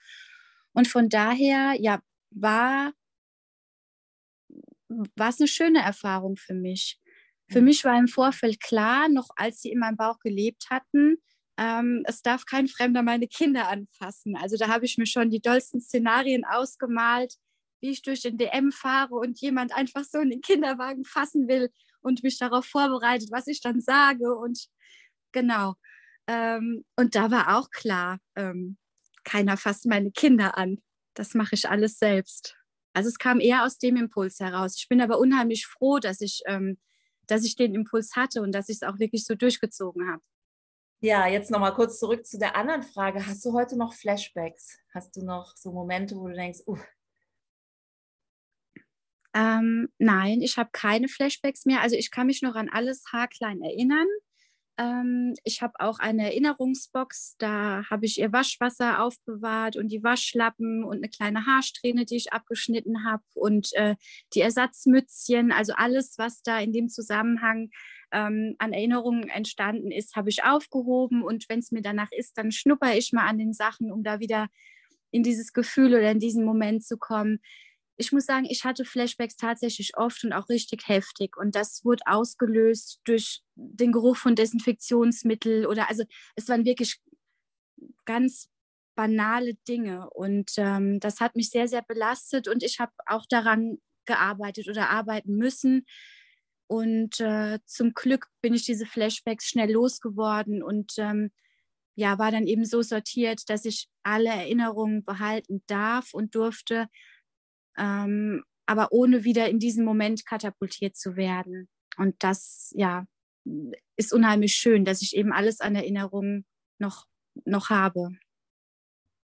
[0.73, 1.99] Und von daher, ja,
[2.31, 2.93] war,
[4.89, 6.99] war es eine schöne Erfahrung für mich.
[7.49, 7.65] Für mhm.
[7.65, 11.17] mich war im Vorfeld klar, noch als sie in meinem Bauch gelebt hatten,
[11.57, 14.35] ähm, es darf kein Fremder meine Kinder anfassen.
[14.37, 17.33] Also da habe ich mir schon die dollsten Szenarien ausgemalt,
[17.81, 21.69] wie ich durch den DM fahre und jemand einfach so in den Kinderwagen fassen will
[22.01, 24.35] und mich darauf vorbereitet, was ich dann sage.
[24.35, 24.67] Und
[25.31, 25.75] genau.
[26.27, 28.77] Ähm, und da war auch klar, ähm,
[29.23, 30.81] keiner fasst meine Kinder an.
[31.13, 32.55] Das mache ich alles selbst.
[32.93, 34.75] Also es kam eher aus dem Impuls heraus.
[34.77, 36.77] Ich bin aber unheimlich froh, dass ich, ähm,
[37.27, 40.21] dass ich den Impuls hatte und dass ich es auch wirklich so durchgezogen habe.
[40.99, 43.25] Ja, jetzt nochmal kurz zurück zu der anderen Frage.
[43.27, 44.79] Hast du heute noch Flashbacks?
[44.93, 46.77] Hast du noch so Momente, wo du denkst, uh,
[49.35, 51.81] ähm, nein, ich habe keine Flashbacks mehr.
[51.81, 54.07] Also ich kann mich noch an alles haarklein erinnern.
[54.77, 60.83] Ähm, ich habe auch eine Erinnerungsbox, da habe ich ihr Waschwasser aufbewahrt und die Waschlappen
[60.83, 63.95] und eine kleine Haarsträhne, die ich abgeschnitten habe und äh,
[64.33, 67.69] die Ersatzmützchen, also alles, was da in dem Zusammenhang
[68.11, 72.51] ähm, an Erinnerungen entstanden ist, habe ich aufgehoben und wenn es mir danach ist, dann
[72.51, 74.47] schnupper ich mal an den Sachen, um da wieder
[75.09, 77.39] in dieses Gefühl oder in diesen Moment zu kommen
[77.97, 81.35] ich muss sagen, ich hatte Flashbacks tatsächlich oft und auch richtig heftig.
[81.35, 86.03] Und das wurde ausgelöst durch den Geruch von Desinfektionsmittel oder also
[86.35, 86.99] es waren wirklich
[88.05, 88.49] ganz
[88.95, 90.09] banale Dinge.
[90.11, 94.89] Und ähm, das hat mich sehr, sehr belastet und ich habe auch daran gearbeitet oder
[94.89, 95.85] arbeiten müssen.
[96.67, 101.31] Und äh, zum Glück bin ich diese Flashbacks schnell losgeworden und ähm,
[101.95, 106.87] ja, war dann eben so sortiert, dass ich alle Erinnerungen behalten darf und durfte
[107.77, 111.69] ähm, aber ohne wieder in diesen Moment katapultiert zu werden.
[111.97, 113.05] Und das, ja,
[113.95, 116.45] ist unheimlich schön, dass ich eben alles an Erinnerungen
[116.79, 117.05] noch,
[117.45, 118.09] noch habe.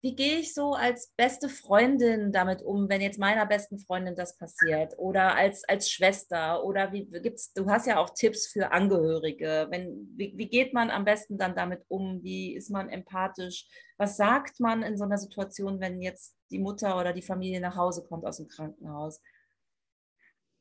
[0.04, 4.36] Wie gehe ich so als beste Freundin damit um, wenn jetzt meiner besten Freundin das
[4.36, 4.92] passiert?
[4.98, 6.62] Oder als, als Schwester?
[6.62, 9.66] Oder wie gibt's, du hast ja auch Tipps für Angehörige.
[9.70, 12.22] Wenn, wie, wie geht man am besten dann damit um?
[12.22, 13.66] Wie ist man empathisch?
[13.96, 17.76] Was sagt man in so einer Situation, wenn jetzt die Mutter oder die Familie nach
[17.76, 19.22] Hause kommt aus dem Krankenhaus?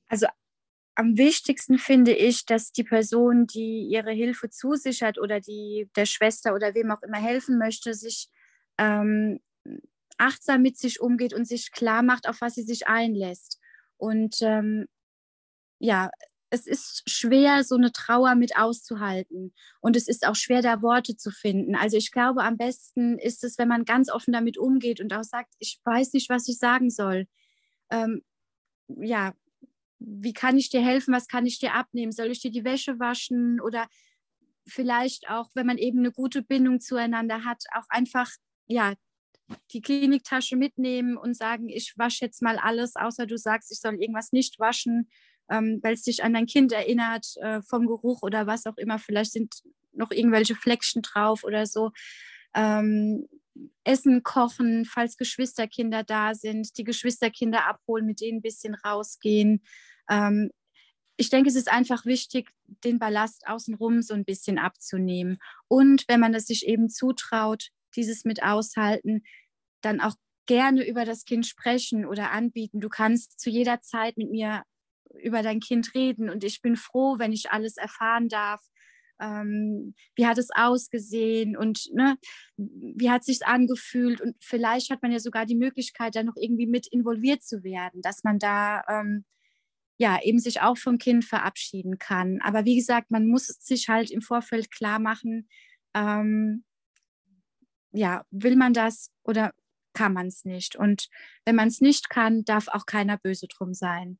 [0.07, 0.27] Also
[0.95, 6.55] am wichtigsten finde ich, dass die Person, die ihre Hilfe zusichert oder die der Schwester
[6.55, 8.29] oder wem auch immer helfen möchte, sich
[8.77, 9.39] ähm,
[10.17, 13.59] achtsam mit sich umgeht und sich klar macht, auf was sie sich einlässt.
[13.97, 14.87] Und ähm,
[15.79, 16.09] ja,
[16.49, 19.53] es ist schwer, so eine Trauer mit auszuhalten.
[19.81, 21.75] Und es ist auch schwer, da Worte zu finden.
[21.75, 25.23] Also ich glaube, am besten ist es, wenn man ganz offen damit umgeht und auch
[25.23, 27.25] sagt, ich weiß nicht, was ich sagen soll.
[27.89, 28.21] Ähm,
[28.87, 29.33] ja,
[29.97, 31.13] wie kann ich dir helfen?
[31.13, 32.11] Was kann ich dir abnehmen?
[32.11, 33.59] Soll ich dir die Wäsche waschen?
[33.59, 33.87] Oder
[34.67, 38.29] vielleicht auch, wenn man eben eine gute Bindung zueinander hat, auch einfach
[38.67, 38.93] ja,
[39.71, 43.95] die Kliniktasche mitnehmen und sagen, ich wasche jetzt mal alles, außer du sagst, ich soll
[43.95, 45.09] irgendwas nicht waschen,
[45.49, 48.99] ähm, weil es dich an dein Kind erinnert, äh, vom Geruch oder was auch immer.
[48.99, 49.61] Vielleicht sind
[49.91, 51.91] noch irgendwelche Fleckchen drauf oder so.
[52.55, 53.27] Ähm,
[53.83, 59.63] Essen kochen, falls Geschwisterkinder da sind, die Geschwisterkinder abholen, mit denen ein bisschen rausgehen.
[60.09, 60.49] Ähm,
[61.15, 62.49] ich denke, es ist einfach wichtig,
[62.83, 65.37] den Ballast außenrum so ein bisschen abzunehmen.
[65.67, 69.23] Und wenn man es sich eben zutraut, dieses mit aushalten,
[69.81, 70.15] dann auch
[70.45, 72.79] gerne über das Kind sprechen oder anbieten.
[72.79, 74.63] Du kannst zu jeder Zeit mit mir
[75.21, 78.61] über dein Kind reden und ich bin froh, wenn ich alles erfahren darf.
[79.21, 82.17] Ähm, wie hat es ausgesehen und ne,
[82.57, 86.35] wie hat es sich angefühlt und vielleicht hat man ja sogar die Möglichkeit, da noch
[86.35, 89.23] irgendwie mit involviert zu werden, dass man da ähm,
[89.97, 92.39] ja, eben sich auch vom Kind verabschieden kann.
[92.41, 95.47] Aber wie gesagt, man muss sich halt im Vorfeld klar machen,
[95.93, 96.63] ähm,
[97.93, 99.53] ja, will man das oder
[99.93, 100.75] kann man es nicht?
[100.75, 101.07] Und
[101.45, 104.19] wenn man es nicht kann, darf auch keiner böse drum sein.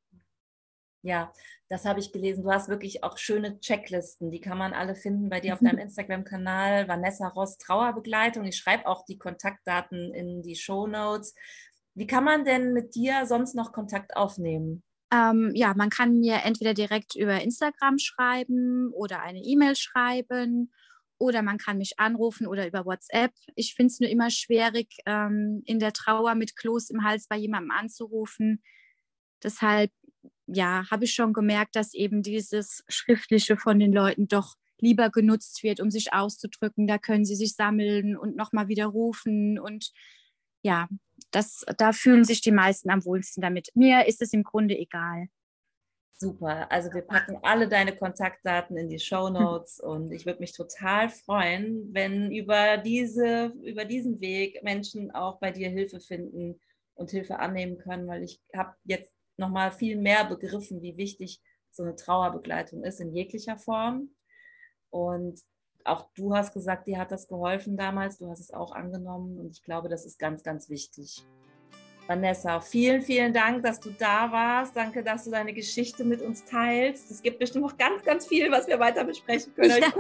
[1.01, 1.33] Ja,
[1.67, 2.43] das habe ich gelesen.
[2.43, 4.31] Du hast wirklich auch schöne Checklisten.
[4.31, 6.87] Die kann man alle finden bei dir auf deinem Instagram-Kanal.
[6.87, 8.45] Vanessa Ross Trauerbegleitung.
[8.45, 11.35] Ich schreibe auch die Kontaktdaten in die Show Notes.
[11.95, 14.83] Wie kann man denn mit dir sonst noch Kontakt aufnehmen?
[15.13, 20.71] Ähm, ja, man kann mir entweder direkt über Instagram schreiben oder eine E-Mail schreiben
[21.23, 23.31] oder man kann mich anrufen oder über WhatsApp.
[23.55, 27.37] Ich finde es nur immer schwierig, ähm, in der Trauer mit Kloß im Hals bei
[27.37, 28.61] jemandem anzurufen.
[29.41, 29.91] Deshalb,
[30.47, 35.63] ja, habe ich schon gemerkt, dass eben dieses Schriftliche von den Leuten doch lieber genutzt
[35.63, 36.87] wird, um sich auszudrücken.
[36.87, 39.91] Da können sie sich sammeln und nochmal wieder rufen und
[40.61, 40.87] ja,
[41.31, 43.69] das, da fühlen sich die meisten am wohlsten damit.
[43.75, 45.27] Mir ist es im Grunde egal.
[46.15, 46.71] Super.
[46.71, 51.09] Also wir packen alle deine Kontaktdaten in die Show Notes und ich würde mich total
[51.09, 56.59] freuen, wenn über, diese, über diesen Weg Menschen auch bei dir Hilfe finden
[56.95, 61.41] und Hilfe annehmen können, weil ich habe jetzt nochmal viel mehr begriffen, wie wichtig
[61.71, 64.09] so eine Trauerbegleitung ist in jeglicher Form.
[64.91, 65.41] Und
[65.83, 69.51] auch du hast gesagt, dir hat das geholfen damals, du hast es auch angenommen und
[69.51, 71.25] ich glaube, das ist ganz, ganz wichtig.
[72.07, 74.75] Vanessa, vielen, vielen Dank, dass du da warst.
[74.75, 77.09] Danke, dass du deine Geschichte mit uns teilst.
[77.09, 79.81] Es gibt bestimmt noch ganz, ganz viel, was wir weiter besprechen können.
[79.81, 79.93] Ja,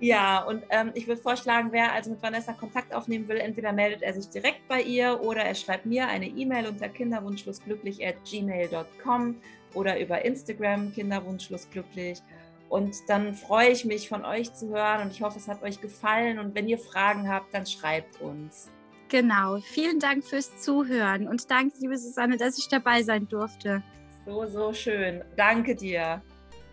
[0.00, 4.02] ja und ähm, ich würde vorschlagen, wer also mit Vanessa Kontakt aufnehmen will, entweder meldet
[4.02, 9.36] er sich direkt bei ihr oder er schreibt mir eine E-Mail unter kinderwunschlosglücklich at gmail.com
[9.74, 12.20] oder über Instagram kinderwunschlosglücklich.
[12.68, 15.80] Und dann freue ich mich, von euch zu hören und ich hoffe, es hat euch
[15.80, 16.38] gefallen.
[16.38, 18.70] Und wenn ihr Fragen habt, dann schreibt uns.
[19.12, 19.58] Genau.
[19.58, 23.82] Vielen Dank fürs Zuhören und danke, liebe Susanne, dass ich dabei sein durfte.
[24.24, 25.22] So, so schön.
[25.36, 26.22] Danke dir.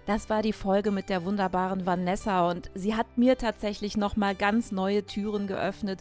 [0.06, 4.72] Das war die Folge mit der wunderbaren Vanessa und sie hat mir tatsächlich nochmal ganz
[4.72, 6.00] neue Türen geöffnet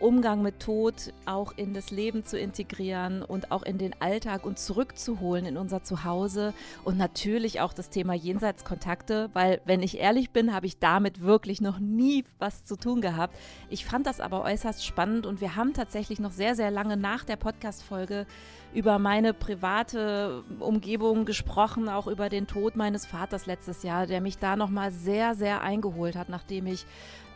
[0.00, 4.58] Umgang mit Tod auch in das Leben zu integrieren und auch in den Alltag und
[4.58, 10.54] zurückzuholen in unser Zuhause und natürlich auch das Thema Jenseitskontakte, weil wenn ich ehrlich bin,
[10.54, 13.36] habe ich damit wirklich noch nie was zu tun gehabt.
[13.70, 17.24] Ich fand das aber äußerst spannend und wir haben tatsächlich noch sehr, sehr lange nach
[17.24, 18.26] der Podcast-Folge
[18.74, 24.38] über meine private Umgebung gesprochen, auch über den Tod meines Vaters letztes Jahr, der mich
[24.38, 26.84] da nochmal sehr, sehr eingeholt hat, nachdem ich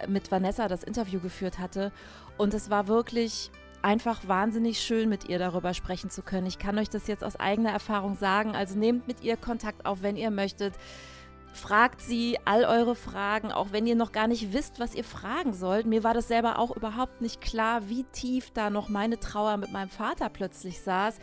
[0.09, 1.93] mit Vanessa das Interview geführt hatte.
[2.37, 3.51] Und es war wirklich
[3.83, 6.47] einfach wahnsinnig schön, mit ihr darüber sprechen zu können.
[6.47, 8.55] Ich kann euch das jetzt aus eigener Erfahrung sagen.
[8.55, 10.74] Also nehmt mit ihr Kontakt auf, wenn ihr möchtet.
[11.53, 15.53] Fragt sie all eure Fragen, auch wenn ihr noch gar nicht wisst, was ihr fragen
[15.53, 15.86] sollt.
[15.86, 19.70] Mir war das selber auch überhaupt nicht klar, wie tief da noch meine Trauer mit
[19.70, 21.18] meinem Vater plötzlich saß.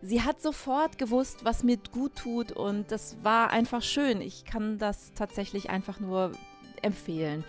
[0.00, 4.20] Sie hat sofort gewusst, was mir gut tut und das war einfach schön.
[4.20, 6.32] Ich kann das tatsächlich einfach nur
[6.82, 7.44] empfehlen.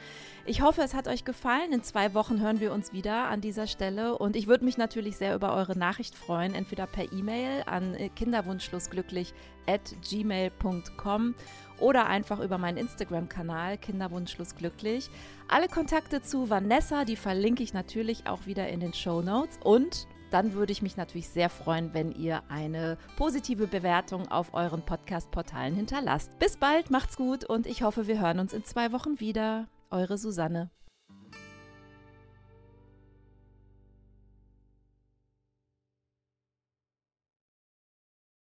[0.46, 1.72] Ich hoffe, es hat euch gefallen.
[1.72, 5.16] In zwei Wochen hören wir uns wieder an dieser Stelle und ich würde mich natürlich
[5.16, 9.34] sehr über eure Nachricht freuen, entweder per E-Mail an kinderwunschlosglücklich
[9.68, 11.36] at gmail.com
[11.84, 15.10] oder einfach über meinen Instagram-Kanal kinderwunschlosglücklich.
[15.50, 20.08] Alle Kontakte zu Vanessa, die verlinke ich natürlich auch wieder in den Show Notes und
[20.32, 25.76] dann würde ich mich natürlich sehr freuen, wenn ihr eine positive Bewertung auf euren Podcast-Portalen
[25.76, 26.40] hinterlasst.
[26.40, 29.68] Bis bald, macht's gut und ich hoffe, wir hören uns in zwei Wochen wieder.
[29.92, 30.72] Eure Susanne.